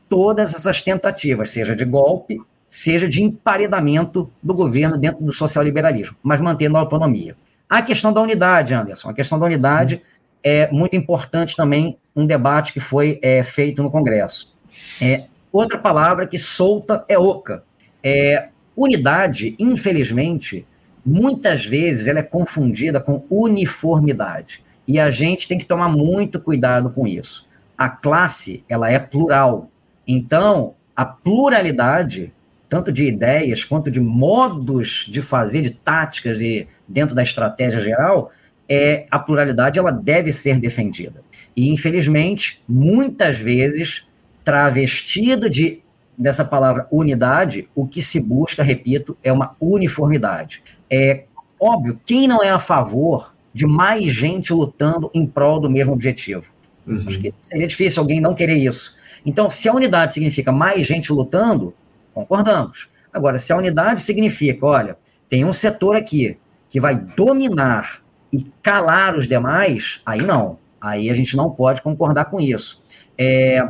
todas 0.07 0.53
essas 0.53 0.81
tentativas, 0.81 1.49
seja 1.49 1.75
de 1.75 1.85
golpe, 1.85 2.39
seja 2.73 3.07
de 3.07 3.21
emparedamento 3.21 4.31
do 4.41 4.51
governo 4.51 4.97
dentro 4.97 5.23
do 5.23 5.31
social-liberalismo, 5.31 6.17
mas 6.23 6.41
mantendo 6.41 6.75
a 6.75 6.79
autonomia. 6.79 7.37
A 7.69 7.83
questão 7.83 8.11
da 8.11 8.19
unidade, 8.19 8.73
Anderson, 8.73 9.11
a 9.11 9.13
questão 9.13 9.37
da 9.37 9.45
unidade 9.45 10.01
é 10.43 10.71
muito 10.71 10.95
importante 10.95 11.55
também, 11.55 11.99
um 12.15 12.25
debate 12.25 12.73
que 12.73 12.79
foi 12.79 13.19
é, 13.21 13.43
feito 13.43 13.83
no 13.83 13.91
Congresso. 13.91 14.55
É, 14.99 15.23
outra 15.51 15.77
palavra 15.77 16.25
que 16.25 16.39
solta 16.39 17.05
é 17.07 17.15
oca. 17.15 17.63
É, 18.03 18.49
unidade, 18.75 19.55
infelizmente, 19.59 20.65
muitas 21.05 21.63
vezes 21.63 22.07
ela 22.07 22.21
é 22.21 22.23
confundida 22.23 22.99
com 22.99 23.23
uniformidade. 23.29 24.63
E 24.87 24.99
a 24.99 25.11
gente 25.11 25.47
tem 25.47 25.59
que 25.59 25.65
tomar 25.65 25.89
muito 25.89 26.39
cuidado 26.39 26.89
com 26.89 27.07
isso. 27.07 27.47
A 27.77 27.87
classe, 27.87 28.63
ela 28.67 28.89
é 28.89 28.97
plural. 28.97 29.69
Então, 30.07 30.73
a 30.95 31.05
pluralidade, 31.05 32.33
tanto 32.73 32.91
de 32.91 33.05
ideias 33.05 33.63
quanto 33.63 33.91
de 33.91 33.99
modos 33.99 35.05
de 35.07 35.21
fazer, 35.21 35.61
de 35.61 35.69
táticas 35.69 36.41
e 36.41 36.67
dentro 36.87 37.13
da 37.13 37.21
estratégia 37.21 37.79
geral, 37.79 38.31
é 38.67 39.05
a 39.11 39.19
pluralidade 39.19 39.77
ela 39.77 39.91
deve 39.91 40.31
ser 40.31 40.59
defendida. 40.59 41.21
E 41.55 41.69
infelizmente, 41.69 42.63
muitas 42.67 43.37
vezes 43.37 44.07
travestido 44.43 45.47
de 45.47 45.81
dessa 46.17 46.43
palavra 46.43 46.87
unidade, 46.89 47.69
o 47.75 47.85
que 47.85 48.01
se 48.01 48.19
busca, 48.19 48.63
repito, 48.63 49.15
é 49.23 49.31
uma 49.31 49.55
uniformidade. 49.61 50.63
É 50.89 51.25
óbvio, 51.59 51.99
quem 52.03 52.27
não 52.27 52.41
é 52.41 52.49
a 52.49 52.59
favor 52.59 53.35
de 53.53 53.67
mais 53.67 54.11
gente 54.11 54.51
lutando 54.51 55.11
em 55.13 55.27
prol 55.27 55.59
do 55.59 55.69
mesmo 55.69 55.93
objetivo? 55.93 56.45
Uhum. 56.87 57.03
Acho 57.05 57.19
que 57.19 57.31
seria 57.43 57.67
difícil 57.67 58.01
alguém 58.01 58.19
não 58.19 58.33
querer 58.33 58.57
isso. 58.57 58.97
Então, 59.23 59.47
se 59.47 59.69
a 59.69 59.73
unidade 59.73 60.15
significa 60.15 60.51
mais 60.51 60.87
gente 60.87 61.13
lutando, 61.13 61.71
concordamos. 62.13 62.89
Agora, 63.11 63.37
se 63.37 63.51
a 63.53 63.57
unidade 63.57 64.01
significa, 64.01 64.65
olha, 64.65 64.97
tem 65.29 65.45
um 65.45 65.53
setor 65.53 65.95
aqui 65.95 66.37
que 66.69 66.79
vai 66.79 66.95
dominar 66.95 68.01
e 68.31 68.45
calar 68.61 69.15
os 69.15 69.27
demais, 69.27 70.01
aí 70.05 70.21
não. 70.21 70.57
Aí 70.81 71.09
a 71.09 71.13
gente 71.13 71.35
não 71.35 71.49
pode 71.51 71.81
concordar 71.81 72.25
com 72.25 72.39
isso. 72.39 72.83
É, 73.17 73.63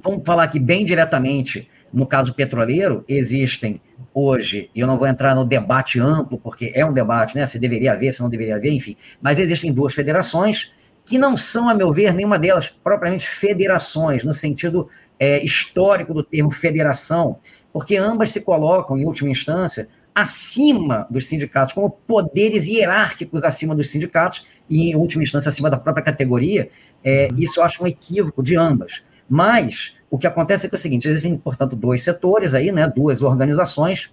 vamos 0.00 0.22
falar 0.24 0.44
aqui 0.44 0.58
bem 0.58 0.84
diretamente, 0.84 1.68
no 1.92 2.06
caso 2.06 2.34
petroleiro, 2.34 3.04
existem 3.08 3.80
hoje, 4.12 4.70
e 4.74 4.80
eu 4.80 4.86
não 4.86 4.96
vou 4.96 5.06
entrar 5.06 5.34
no 5.34 5.44
debate 5.44 5.98
amplo, 5.98 6.38
porque 6.38 6.70
é 6.74 6.86
um 6.86 6.92
debate, 6.92 7.36
né? 7.36 7.44
Se 7.46 7.58
deveria 7.58 7.92
haver, 7.92 8.12
se 8.12 8.22
não 8.22 8.30
deveria 8.30 8.56
haver, 8.56 8.72
enfim, 8.72 8.96
mas 9.20 9.38
existem 9.38 9.72
duas 9.72 9.92
federações 9.92 10.72
que 11.04 11.18
não 11.18 11.36
são, 11.36 11.68
a 11.68 11.74
meu 11.74 11.92
ver, 11.92 12.14
nenhuma 12.14 12.38
delas 12.38 12.68
propriamente 12.68 13.28
federações, 13.28 14.24
no 14.24 14.32
sentido 14.32 14.88
é, 15.18 15.44
histórico 15.44 16.14
do 16.14 16.22
termo 16.22 16.50
federação, 16.50 17.38
porque 17.74 17.96
ambas 17.96 18.30
se 18.30 18.42
colocam, 18.42 18.96
em 18.96 19.04
última 19.04 19.28
instância, 19.28 19.88
acima 20.14 21.08
dos 21.10 21.26
sindicatos, 21.26 21.74
como 21.74 21.90
poderes 21.90 22.68
hierárquicos 22.68 23.42
acima 23.42 23.74
dos 23.74 23.90
sindicatos, 23.90 24.46
e, 24.70 24.90
em 24.90 24.94
última 24.94 25.24
instância, 25.24 25.48
acima 25.48 25.68
da 25.68 25.76
própria 25.76 26.04
categoria. 26.04 26.70
É, 27.02 27.26
isso 27.36 27.58
eu 27.58 27.64
acho 27.64 27.82
um 27.82 27.86
equívoco 27.88 28.44
de 28.44 28.56
ambas. 28.56 29.04
Mas 29.28 29.96
o 30.08 30.16
que 30.16 30.26
acontece 30.28 30.66
é, 30.66 30.68
que 30.68 30.76
é 30.76 30.78
o 30.78 30.80
seguinte: 30.80 31.08
existem, 31.08 31.36
portanto, 31.36 31.74
dois 31.74 32.04
setores 32.04 32.54
aí, 32.54 32.70
né, 32.70 32.88
duas 32.94 33.22
organizações 33.22 34.08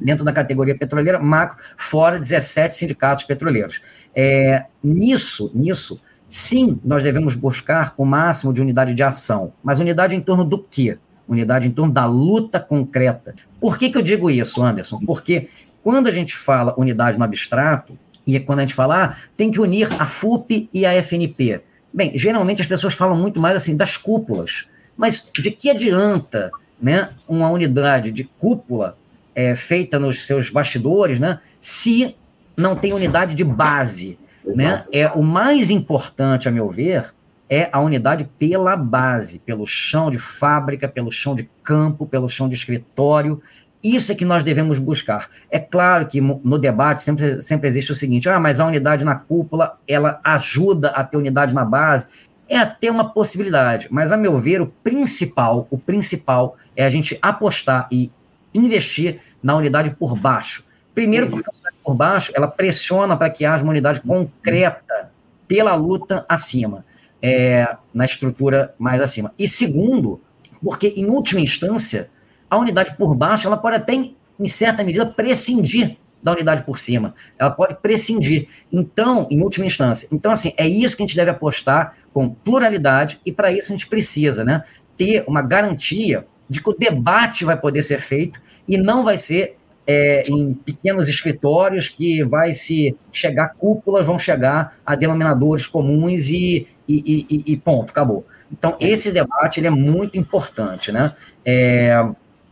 dentro 0.00 0.24
da 0.24 0.32
categoria 0.32 0.74
petroleira 0.74 1.18
macro, 1.18 1.62
fora 1.76 2.18
17 2.18 2.74
sindicatos 2.74 3.24
petroleiros. 3.24 3.82
É, 4.14 4.64
nisso, 4.82 5.52
nisso, 5.54 6.00
Sim, 6.32 6.80
nós 6.82 7.02
devemos 7.02 7.34
buscar 7.34 7.92
o 7.94 8.06
máximo 8.06 8.54
de 8.54 8.62
unidade 8.62 8.94
de 8.94 9.02
ação, 9.02 9.52
mas 9.62 9.78
unidade 9.78 10.16
em 10.16 10.20
torno 10.22 10.46
do 10.46 10.58
quê? 10.58 10.96
Unidade 11.32 11.66
em 11.66 11.70
torno 11.70 11.92
da 11.92 12.04
luta 12.04 12.60
concreta. 12.60 13.34
Por 13.60 13.78
que, 13.78 13.90
que 13.90 13.98
eu 13.98 14.02
digo 14.02 14.30
isso, 14.30 14.62
Anderson? 14.62 15.00
Porque 15.06 15.48
quando 15.82 16.06
a 16.06 16.10
gente 16.10 16.36
fala 16.36 16.74
unidade 16.78 17.18
no 17.18 17.24
abstrato, 17.24 17.98
e 18.26 18.38
quando 18.38 18.60
a 18.60 18.62
gente 18.62 18.74
fala, 18.74 19.04
ah, 19.04 19.16
tem 19.36 19.50
que 19.50 19.60
unir 19.60 19.88
a 19.98 20.06
FUP 20.06 20.68
e 20.72 20.86
a 20.86 20.92
FNP. 20.94 21.60
Bem, 21.92 22.16
geralmente 22.16 22.62
as 22.62 22.68
pessoas 22.68 22.94
falam 22.94 23.16
muito 23.16 23.40
mais 23.40 23.56
assim 23.56 23.76
das 23.76 23.96
cúpulas, 23.96 24.66
mas 24.96 25.30
de 25.38 25.50
que 25.50 25.70
adianta 25.70 26.50
né, 26.80 27.10
uma 27.28 27.50
unidade 27.50 28.10
de 28.10 28.24
cúpula 28.24 28.96
é, 29.34 29.54
feita 29.54 29.98
nos 29.98 30.24
seus 30.24 30.50
bastidores, 30.50 31.18
né, 31.18 31.40
se 31.60 32.14
não 32.56 32.76
tem 32.76 32.92
unidade 32.92 33.34
de 33.34 33.44
base? 33.44 34.18
Né? 34.44 34.84
É 34.92 35.08
o 35.08 35.22
mais 35.22 35.70
importante, 35.70 36.48
a 36.48 36.50
meu 36.50 36.68
ver, 36.68 37.12
é 37.52 37.68
a 37.70 37.78
unidade 37.80 38.26
pela 38.38 38.74
base, 38.74 39.38
pelo 39.38 39.66
chão 39.66 40.10
de 40.10 40.18
fábrica, 40.18 40.88
pelo 40.88 41.12
chão 41.12 41.34
de 41.34 41.42
campo, 41.62 42.06
pelo 42.06 42.26
chão 42.26 42.48
de 42.48 42.54
escritório. 42.54 43.42
Isso 43.84 44.10
é 44.10 44.14
que 44.14 44.24
nós 44.24 44.42
devemos 44.42 44.78
buscar. 44.78 45.28
É 45.50 45.58
claro 45.58 46.06
que 46.06 46.18
no 46.18 46.58
debate 46.58 47.02
sempre, 47.02 47.42
sempre 47.42 47.68
existe 47.68 47.92
o 47.92 47.94
seguinte: 47.94 48.26
ah, 48.26 48.40
mas 48.40 48.58
a 48.58 48.64
unidade 48.64 49.04
na 49.04 49.16
cúpula 49.16 49.78
ela 49.86 50.18
ajuda 50.24 50.92
a 50.92 51.04
ter 51.04 51.18
unidade 51.18 51.54
na 51.54 51.62
base. 51.62 52.06
É 52.48 52.56
até 52.56 52.90
uma 52.90 53.12
possibilidade, 53.12 53.86
mas 53.90 54.10
a 54.12 54.16
meu 54.16 54.38
ver 54.38 54.62
o 54.62 54.68
principal, 54.82 55.66
o 55.70 55.76
principal 55.76 56.56
é 56.74 56.86
a 56.86 56.90
gente 56.90 57.18
apostar 57.20 57.86
e 57.92 58.10
investir 58.54 59.20
na 59.42 59.54
unidade 59.54 59.90
por 59.90 60.16
baixo. 60.16 60.64
Primeiro, 60.94 61.28
porque 61.28 61.50
por 61.84 61.94
baixo, 61.94 62.32
ela 62.34 62.48
pressiona 62.48 63.14
para 63.14 63.28
que 63.28 63.44
haja 63.44 63.62
uma 63.62 63.72
unidade 63.72 64.00
concreta 64.00 65.10
pela 65.46 65.74
luta 65.74 66.24
acima, 66.26 66.82
é, 67.22 67.76
na 67.94 68.04
estrutura 68.04 68.74
mais 68.78 69.00
acima. 69.00 69.32
E 69.38 69.46
segundo, 69.46 70.20
porque 70.62 70.88
em 70.96 71.06
última 71.06 71.40
instância, 71.40 72.10
a 72.50 72.58
unidade 72.58 72.96
por 72.96 73.14
baixo, 73.14 73.46
ela 73.46 73.56
pode 73.56 73.76
até, 73.76 73.94
em 73.94 74.48
certa 74.48 74.82
medida, 74.82 75.06
prescindir 75.06 75.96
da 76.22 76.32
unidade 76.32 76.62
por 76.62 76.78
cima. 76.78 77.14
Ela 77.38 77.50
pode 77.50 77.76
prescindir. 77.76 78.48
Então, 78.72 79.26
em 79.30 79.40
última 79.40 79.66
instância. 79.66 80.08
Então, 80.12 80.30
assim, 80.30 80.52
é 80.56 80.66
isso 80.68 80.96
que 80.96 81.02
a 81.02 81.06
gente 81.06 81.16
deve 81.16 81.30
apostar 81.30 81.96
com 82.12 82.28
pluralidade, 82.30 83.20
e 83.24 83.32
para 83.32 83.50
isso 83.50 83.72
a 83.72 83.76
gente 83.76 83.86
precisa 83.86 84.44
né, 84.44 84.62
ter 84.96 85.24
uma 85.26 85.42
garantia 85.42 86.26
de 86.48 86.62
que 86.62 86.68
o 86.68 86.74
debate 86.74 87.44
vai 87.44 87.56
poder 87.56 87.82
ser 87.82 87.98
feito 87.98 88.40
e 88.68 88.76
não 88.76 89.02
vai 89.02 89.16
ser 89.18 89.56
é, 89.86 90.22
em 90.28 90.54
pequenos 90.54 91.08
escritórios 91.08 91.88
que 91.88 92.22
vai 92.22 92.54
se 92.54 92.96
chegar 93.12 93.54
cúpulas, 93.54 94.06
vão 94.06 94.18
chegar 94.18 94.78
a 94.84 94.94
denominadores 94.94 95.66
comuns 95.66 96.28
e, 96.28 96.66
e, 96.88 97.26
e, 97.46 97.52
e 97.52 97.56
ponto, 97.56 97.90
acabou. 97.90 98.24
Então, 98.50 98.76
esse 98.78 99.10
debate 99.10 99.60
ele 99.60 99.66
é 99.66 99.70
muito 99.70 100.16
importante, 100.18 100.92
né? 100.92 101.14
É, 101.44 102.04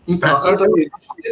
então, 0.09 0.45
Antônio, 0.45 0.75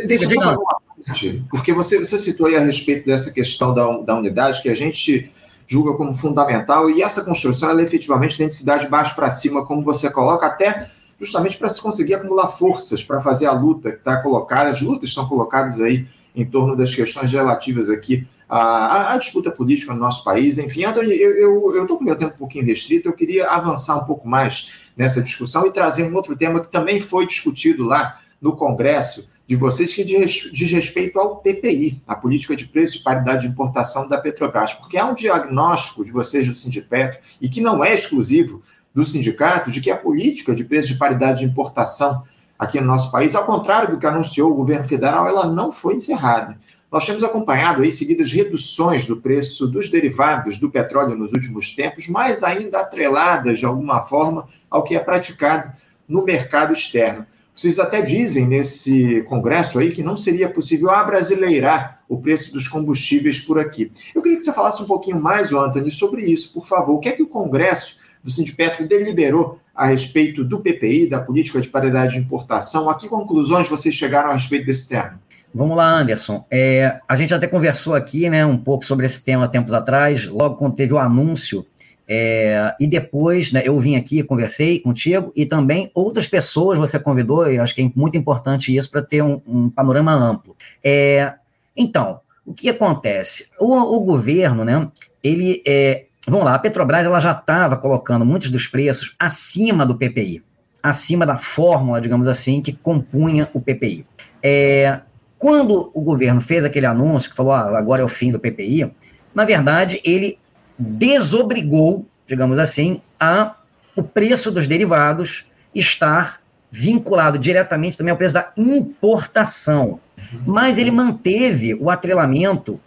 deixa 0.06 0.24
eu 0.26 0.30
falar 0.30 0.58
uma 0.58 0.80
parte, 1.04 1.42
porque 1.50 1.72
você, 1.72 1.98
você 1.98 2.18
citou 2.18 2.46
aí 2.46 2.56
a 2.56 2.60
respeito 2.60 3.06
dessa 3.06 3.32
questão 3.32 3.74
da, 3.74 3.98
da 3.98 4.16
unidade, 4.16 4.62
que 4.62 4.68
a 4.68 4.76
gente 4.76 5.30
julga 5.66 5.94
como 5.94 6.14
fundamental, 6.14 6.88
e 6.88 7.02
essa 7.02 7.24
construção, 7.24 7.70
ela 7.70 7.82
efetivamente 7.82 8.38
tem 8.38 8.46
de 8.46 8.54
cidade 8.54 8.84
de 8.84 8.90
baixo 8.90 9.14
para 9.14 9.30
cima, 9.30 9.66
como 9.66 9.82
você 9.82 10.10
coloca, 10.10 10.46
até 10.46 10.88
justamente 11.18 11.56
para 11.56 11.68
se 11.68 11.80
conseguir 11.80 12.14
acumular 12.14 12.48
forças 12.48 13.02
para 13.02 13.20
fazer 13.20 13.46
a 13.46 13.52
luta 13.52 13.90
que 13.90 13.98
está 13.98 14.18
colocada, 14.22 14.70
as 14.70 14.80
lutas 14.80 15.10
estão 15.10 15.28
colocadas 15.28 15.80
aí 15.80 16.06
em 16.34 16.44
torno 16.44 16.76
das 16.76 16.94
questões 16.94 17.32
relativas 17.32 17.88
aqui 17.88 18.26
à, 18.48 19.12
à 19.12 19.18
disputa 19.18 19.50
política 19.50 19.92
no 19.92 20.00
nosso 20.00 20.22
país. 20.22 20.58
Enfim, 20.58 20.84
Antônio, 20.84 21.12
eu 21.12 21.82
estou 21.82 21.98
com 21.98 22.04
meu 22.04 22.16
tempo 22.16 22.34
um 22.34 22.38
pouquinho 22.38 22.64
restrito, 22.64 23.08
eu 23.08 23.12
queria 23.12 23.48
avançar 23.48 23.96
um 23.96 24.04
pouco 24.04 24.28
mais 24.28 24.90
nessa 24.96 25.20
discussão 25.20 25.66
e 25.66 25.72
trazer 25.72 26.04
um 26.04 26.14
outro 26.14 26.36
tema 26.36 26.60
que 26.60 26.70
também 26.70 27.00
foi 27.00 27.26
discutido 27.26 27.84
lá 27.84 28.20
no 28.40 28.56
Congresso 28.56 29.28
de 29.48 29.56
vocês, 29.56 29.94
que 29.94 30.04
diz, 30.04 30.50
diz 30.52 30.70
respeito 30.70 31.18
ao 31.18 31.36
PPI, 31.36 32.02
a 32.06 32.14
Política 32.14 32.54
de 32.54 32.66
Preço 32.66 32.98
e 32.98 33.02
Paridade 33.02 33.42
de 33.42 33.48
Importação 33.48 34.06
da 34.06 34.18
Petrobras, 34.18 34.74
porque 34.74 34.98
há 34.98 35.06
um 35.06 35.14
diagnóstico 35.14 36.04
de 36.04 36.12
vocês 36.12 36.46
do 36.46 36.54
Sindipetro, 36.54 37.18
e 37.40 37.48
que 37.48 37.62
não 37.62 37.82
é 37.82 37.94
exclusivo 37.94 38.62
do 38.94 39.04
sindicato 39.04 39.70
de 39.70 39.80
que 39.80 39.90
a 39.90 39.96
política 39.96 40.54
de 40.54 40.64
preço 40.64 40.88
de 40.88 40.98
paridade 40.98 41.40
de 41.40 41.46
importação 41.46 42.22
aqui 42.58 42.80
no 42.80 42.86
nosso 42.86 43.12
país, 43.12 43.34
ao 43.34 43.44
contrário 43.44 43.90
do 43.90 43.98
que 43.98 44.06
anunciou 44.06 44.50
o 44.50 44.54
governo 44.54 44.84
federal, 44.84 45.26
ela 45.26 45.46
não 45.46 45.72
foi 45.72 45.94
encerrada. 45.94 46.58
Nós 46.90 47.04
temos 47.04 47.22
acompanhado 47.22 47.82
aí 47.82 47.90
seguidas 47.90 48.32
reduções 48.32 49.06
do 49.06 49.18
preço 49.18 49.66
dos 49.68 49.90
derivados 49.90 50.58
do 50.58 50.70
petróleo 50.70 51.16
nos 51.16 51.32
últimos 51.34 51.74
tempos, 51.74 52.08
mas 52.08 52.42
ainda 52.42 52.80
atreladas 52.80 53.58
de 53.58 53.66
alguma 53.66 54.00
forma 54.00 54.46
ao 54.70 54.82
que 54.82 54.96
é 54.96 54.98
praticado 54.98 55.70
no 56.08 56.24
mercado 56.24 56.72
externo. 56.72 57.26
Vocês 57.54 57.78
até 57.78 58.00
dizem 58.00 58.46
nesse 58.46 59.22
congresso 59.24 59.78
aí 59.78 59.90
que 59.90 60.02
não 60.02 60.16
seria 60.16 60.48
possível 60.48 60.90
abrasileirar 60.90 62.00
o 62.08 62.16
preço 62.16 62.52
dos 62.52 62.68
combustíveis 62.68 63.40
por 63.40 63.58
aqui. 63.58 63.92
Eu 64.14 64.22
queria 64.22 64.38
que 64.38 64.44
você 64.44 64.52
falasse 64.52 64.80
um 64.80 64.86
pouquinho 64.86 65.20
mais, 65.20 65.52
Anthony, 65.52 65.90
sobre 65.90 66.22
isso, 66.22 66.54
por 66.54 66.64
favor. 66.66 66.94
O 66.94 67.00
que 67.00 67.08
é 67.08 67.12
que 67.12 67.22
o 67.22 67.26
Congresso 67.26 67.96
do 68.28 68.32
Sindipetro 68.32 68.86
deliberou 68.86 69.58
a 69.74 69.86
respeito 69.86 70.44
do 70.44 70.60
PPI, 70.60 71.08
da 71.08 71.20
política 71.20 71.60
de 71.60 71.68
paridade 71.68 72.12
de 72.12 72.18
importação. 72.18 72.90
A 72.90 72.94
que 72.94 73.08
conclusões 73.08 73.68
vocês 73.68 73.94
chegaram 73.94 74.30
a 74.30 74.34
respeito 74.34 74.66
desse 74.66 74.88
tema? 74.90 75.18
Vamos 75.54 75.76
lá, 75.76 75.98
Anderson. 75.98 76.44
É, 76.50 77.00
a 77.08 77.16
gente 77.16 77.32
até 77.32 77.46
conversou 77.46 77.94
aqui 77.94 78.28
né, 78.28 78.44
um 78.44 78.58
pouco 78.58 78.84
sobre 78.84 79.06
esse 79.06 79.24
tema 79.24 79.48
tempos 79.48 79.72
atrás, 79.72 80.28
logo 80.28 80.56
quando 80.56 80.74
teve 80.74 80.92
o 80.92 80.98
anúncio. 80.98 81.64
É, 82.06 82.74
e 82.78 82.86
depois 82.86 83.52
né, 83.52 83.62
eu 83.64 83.78
vim 83.78 83.96
aqui, 83.96 84.22
conversei 84.22 84.78
contigo, 84.78 85.32
e 85.34 85.46
também 85.46 85.90
outras 85.94 86.26
pessoas 86.26 86.78
você 86.78 86.98
convidou, 86.98 87.50
e 87.50 87.58
acho 87.58 87.74
que 87.74 87.82
é 87.82 87.90
muito 87.94 88.18
importante 88.18 88.76
isso 88.76 88.90
para 88.90 89.02
ter 89.02 89.22
um, 89.22 89.40
um, 89.46 89.70
panorama 89.70 90.12
amplo. 90.12 90.56
É, 90.82 91.34
então, 91.76 92.20
o 92.44 92.52
que 92.52 92.68
acontece? 92.68 93.50
O, 93.58 93.74
o 93.74 94.00
governo, 94.00 94.64
né, 94.64 94.88
ele 95.22 95.62
é, 95.66 96.06
Vamos 96.28 96.44
lá, 96.44 96.54
a 96.54 96.58
Petrobras 96.58 97.06
ela 97.06 97.20
já 97.20 97.32
estava 97.32 97.76
colocando 97.76 98.24
muitos 98.24 98.50
dos 98.50 98.66
preços 98.66 99.16
acima 99.18 99.86
do 99.86 99.94
PPI, 99.94 100.42
acima 100.82 101.24
da 101.24 101.38
fórmula, 101.38 102.00
digamos 102.00 102.28
assim, 102.28 102.60
que 102.60 102.72
compunha 102.72 103.48
o 103.54 103.60
PPI. 103.60 104.06
É, 104.42 105.00
Quando 105.38 105.90
o 105.94 106.00
governo 106.02 106.40
fez 106.40 106.64
aquele 106.64 106.86
anúncio 106.86 107.30
que 107.30 107.36
falou, 107.36 107.52
ah, 107.52 107.78
agora 107.78 108.02
é 108.02 108.04
o 108.04 108.08
fim 108.08 108.30
do 108.30 108.38
PPI, 108.38 108.92
na 109.34 109.44
verdade, 109.44 110.00
ele 110.04 110.38
desobrigou, 110.78 112.06
digamos 112.26 112.58
assim, 112.58 113.00
a 113.18 113.54
o 113.96 114.02
preço 114.02 114.52
dos 114.52 114.66
derivados 114.68 115.46
estar 115.74 116.40
vinculado 116.70 117.38
diretamente 117.38 117.96
também 117.96 118.12
ao 118.12 118.16
preço 118.16 118.34
da 118.34 118.52
importação. 118.56 119.98
Mas 120.46 120.78
ele 120.78 120.90
manteve 120.90 121.74
o 121.74 121.90
atrelamento 121.90 122.80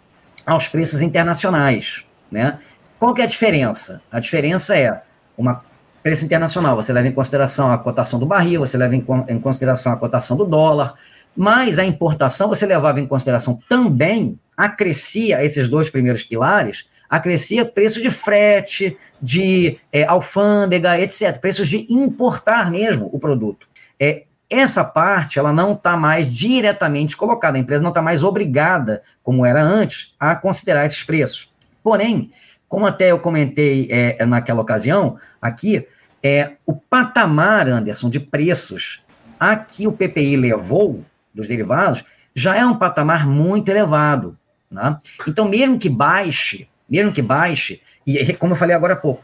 aos 0.46 0.68
preços 0.68 1.02
internacionais, 1.02 2.04
né? 2.30 2.58
Qual 3.02 3.12
que 3.12 3.20
é 3.20 3.24
a 3.24 3.26
diferença? 3.26 4.00
A 4.12 4.20
diferença 4.20 4.78
é 4.78 5.02
uma 5.36 5.64
preço 6.04 6.24
internacional, 6.24 6.76
você 6.76 6.92
leva 6.92 7.08
em 7.08 7.12
consideração 7.12 7.72
a 7.72 7.76
cotação 7.76 8.16
do 8.16 8.24
barril, 8.24 8.60
você 8.60 8.76
leva 8.78 8.94
em, 8.94 9.40
consideração 9.40 9.92
a 9.92 9.96
cotação 9.96 10.36
do 10.36 10.44
dólar, 10.44 10.94
mas 11.36 11.80
a 11.80 11.84
importação 11.84 12.48
você 12.48 12.64
levava 12.64 13.00
em 13.00 13.06
consideração 13.08 13.58
também, 13.68 14.38
acrescia 14.56 15.44
esses 15.44 15.68
dois 15.68 15.90
primeiros 15.90 16.22
pilares, 16.22 16.88
acrescia 17.10 17.64
preço 17.64 18.00
de 18.00 18.08
frete, 18.08 18.96
de 19.20 19.80
é, 19.92 20.04
alfândega, 20.04 20.96
etc., 21.00 21.40
preços 21.40 21.66
de 21.68 21.84
importar 21.92 22.70
mesmo 22.70 23.10
o 23.12 23.18
produto. 23.18 23.66
É, 23.98 24.26
essa 24.48 24.84
parte 24.84 25.40
ela 25.40 25.52
não 25.52 25.72
está 25.72 25.96
mais 25.96 26.32
diretamente 26.32 27.16
colocada, 27.16 27.56
a 27.56 27.60
empresa 27.60 27.82
não 27.82 27.90
está 27.90 28.00
mais 28.00 28.22
obrigada, 28.22 29.02
como 29.24 29.44
era 29.44 29.60
antes, 29.60 30.14
a 30.20 30.36
considerar 30.36 30.86
esses 30.86 31.02
preços. 31.02 31.50
Porém, 31.82 32.30
como 32.72 32.86
até 32.86 33.10
eu 33.10 33.18
comentei 33.18 33.86
é, 33.90 34.24
naquela 34.24 34.62
ocasião, 34.62 35.18
aqui, 35.42 35.86
é, 36.22 36.52
o 36.64 36.72
patamar, 36.72 37.68
Anderson, 37.68 38.08
de 38.08 38.18
preços 38.18 39.04
a 39.38 39.54
que 39.54 39.86
o 39.86 39.92
PPI 39.92 40.38
levou 40.38 41.04
dos 41.34 41.46
derivados 41.46 42.02
já 42.34 42.56
é 42.56 42.64
um 42.64 42.74
patamar 42.74 43.26
muito 43.26 43.68
elevado. 43.68 44.38
Né? 44.70 44.96
Então, 45.28 45.46
mesmo 45.46 45.78
que 45.78 45.90
baixe, 45.90 46.66
mesmo 46.88 47.12
que 47.12 47.20
baixe, 47.20 47.82
e 48.06 48.32
como 48.32 48.54
eu 48.54 48.56
falei 48.56 48.74
agora 48.74 48.94
há 48.94 48.96
pouco, 48.96 49.22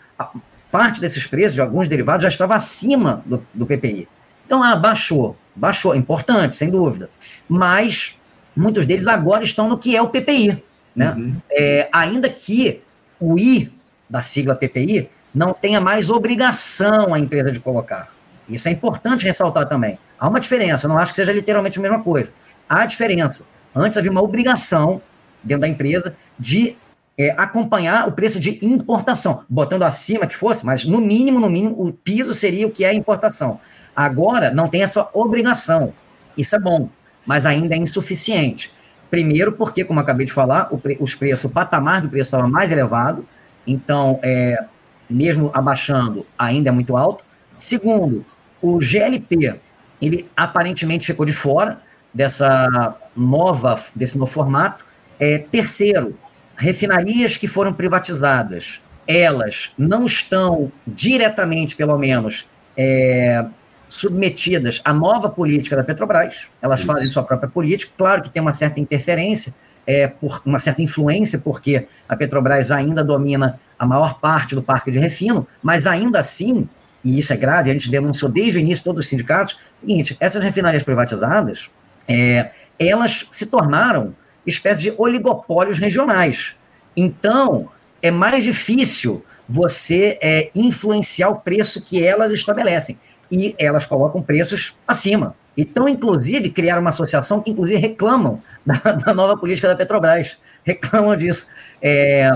parte 0.71 1.01
desses 1.01 1.27
preços 1.27 1.55
de 1.55 1.63
alguns 1.63 1.89
derivados 1.89 2.25
já 2.25 2.29
estava 2.29 2.55
acima 2.55 3.23
do, 3.25 3.43
do 3.55 3.65
PPI. 3.65 4.07
Então, 4.45 4.63
ah, 4.63 4.77
baixou, 4.77 5.39
baixou, 5.57 5.97
importante, 5.97 6.55
sem 6.55 6.69
dúvida. 6.69 7.09
Mas 7.49 8.15
muitos 8.55 8.85
deles 8.85 9.07
agora 9.07 9.43
estão 9.43 9.71
no 9.71 9.79
que 9.79 9.97
é 9.97 10.03
o 10.03 10.11
PPI. 10.11 10.63
Né? 10.95 11.13
Uhum. 11.13 11.37
É, 11.51 11.89
ainda 11.91 12.29
que 12.29 12.83
o 13.21 13.39
I 13.39 13.73
da 14.09 14.23
sigla 14.23 14.55
PPI 14.55 15.11
não 15.35 15.53
tenha 15.53 15.81
mais 15.81 16.11
obrigação 16.11 17.13
a 17.15 17.19
empresa 17.19 17.53
de 17.53 17.61
colocar. 17.61 18.13
Isso 18.49 18.69
é 18.69 18.73
importante 18.73 19.25
ressaltar 19.25 19.69
também. 19.69 19.99
Há 20.19 20.29
uma 20.29 20.41
diferença, 20.41 20.89
não 20.89 20.99
acho 20.99 21.13
que 21.13 21.17
seja 21.17 21.33
literalmente 21.33 21.79
a 21.79 21.83
mesma 21.83 22.03
coisa. 22.03 22.33
Há 22.69 22.87
diferença. 22.87 23.47
Antes 23.75 23.99
havia 23.99 24.11
uma 24.11 24.23
obrigação 24.23 25.01
dentro 25.43 25.63
da 25.63 25.69
empresa 25.69 26.17
de 26.39 26.77
é, 27.17 27.35
acompanhar 27.37 28.09
o 28.09 28.13
preço 28.13 28.41
de 28.41 28.65
importação, 28.65 29.45
botando 29.49 29.83
acima 29.83 30.27
que 30.27 30.37
fosse, 30.37 30.65
mas 30.65 30.85
no 30.85 31.01
mínimo, 31.01 31.41
no 31.41 31.51
mínimo, 31.51 31.75
o 31.83 31.93
piso 31.93 32.33
seria 32.33 32.67
o 32.67 32.71
que 32.71 32.85
é 32.85 32.95
importação. 32.95 33.61
Agora 33.95 34.51
não 34.51 34.69
tem 34.69 34.83
essa 34.83 35.09
obrigação. 35.13 35.93
Isso 36.37 36.55
é 36.55 36.59
bom, 36.59 36.89
mas 37.27 37.45
ainda 37.45 37.75
é 37.75 37.79
insuficiente. 37.79 38.73
Primeiro, 39.11 39.53
porque, 39.53 39.85
como 39.85 40.01
acabei 40.01 40.27
de 40.27 40.33
falar, 40.33 40.69
o 40.71 40.79
pre 40.79 40.97
os 41.01 41.15
preços, 41.15 41.45
o 41.45 41.51
patamar 41.51 42.03
do 42.03 42.09
preço 42.09 42.29
estava 42.29 42.47
mais 42.47 42.71
elevado, 42.71 43.27
então, 43.67 44.19
é, 44.23 44.65
mesmo 45.09 45.51
abaixando, 45.55 46.27
ainda 46.39 46.69
é 46.69 46.73
muito 46.73 46.97
alto. 46.97 47.25
Segundo, 47.57 48.25
o 48.61 48.81
GLP, 48.81 49.55
ele 50.01 50.29
aparentemente 50.37 51.07
ficou 51.07 51.25
de 51.25 51.33
fora 51.33 51.81
dessa 52.13 52.97
nova, 53.17 53.81
desse 53.95 54.19
novo 54.19 54.31
formato. 54.31 54.85
É, 55.19 55.39
terceiro, 55.39 56.19
refinarias 56.57 57.37
que 57.37 57.47
foram 57.47 57.73
privatizadas, 57.73 58.81
elas 59.07 59.73
não 59.79 60.05
estão 60.05 60.71
diretamente, 60.87 61.75
pelo 61.75 61.97
menos, 61.97 62.47
é, 62.77 63.45
submetidas 63.89 64.81
à 64.85 64.93
nova 64.93 65.29
política 65.29 65.77
da 65.77 65.83
Petrobras, 65.83 66.49
elas 66.61 66.81
Isso. 66.81 66.87
fazem 66.87 67.09
sua 67.09 67.23
própria 67.23 67.49
política, 67.49 67.93
claro 67.97 68.23
que 68.23 68.31
tem 68.31 68.43
uma 68.43 68.53
certa 68.53 68.79
interferência, 68.81 69.55
é, 69.87 70.07
por 70.07 70.43
uma 70.45 70.59
certa 70.59 70.83
influência, 70.83 71.39
porque 71.39 71.87
a 72.09 72.15
Petrobras 72.15 72.71
ainda 72.71 73.03
domina 73.03 73.59
a 73.79 73.87
maior 73.87 74.21
parte 74.21 74.55
do 74.55 74.63
parque 74.63 74.91
de 74.91 74.99
refino, 74.99 75.47
mas 75.63 75.87
ainda 75.87 76.19
assim, 76.19 76.69
e 77.03 77.19
isso 77.19 77.33
é 77.33 77.37
grave, 77.37 77.71
a 77.71 77.73
gente 77.73 77.91
denunciou 77.91 78.31
desde 78.31 78.59
o 78.59 78.61
início 78.61 78.85
todos 78.85 79.01
os 79.01 79.09
sindicatos, 79.09 79.59
seguinte, 79.77 80.17
essas 80.21 80.45
refinarias 80.45 80.83
privatizadas, 80.83 81.71
é, 82.07 82.51
elas 82.79 83.27
se 83.31 83.47
tornaram 83.47 84.15
espécie 84.47 84.83
de 84.83 84.95
oligopólios 84.97 85.79
regionais. 85.79 86.55
Então, 86.97 87.71
é 88.01 88.11
mais 88.11 88.45
difícil 88.45 89.23
você 89.49 90.19
é, 90.21 90.51
influenciar 90.55 91.29
o 91.29 91.37
preço 91.37 91.83
que 91.83 92.05
elas 92.05 92.33
estabelecem 92.33 92.99
e 93.31 93.55
elas 93.59 93.87
colocam 93.87 94.23
preços 94.23 94.77
acima. 94.87 95.35
Então, 95.57 95.89
inclusive, 95.89 96.51
criaram 96.51 96.81
uma 96.81 96.91
associação 96.91 97.43
que, 97.43 97.51
inclusive, 97.51 97.79
reclamam 97.79 98.41
da, 98.65 98.75
da 99.05 99.13
nova 99.13 99.37
política 99.37 99.67
da 99.69 99.75
Petrobras. 99.75 100.39
Reclamam 100.65 101.17
disso. 101.17 101.49
É, 101.83 102.31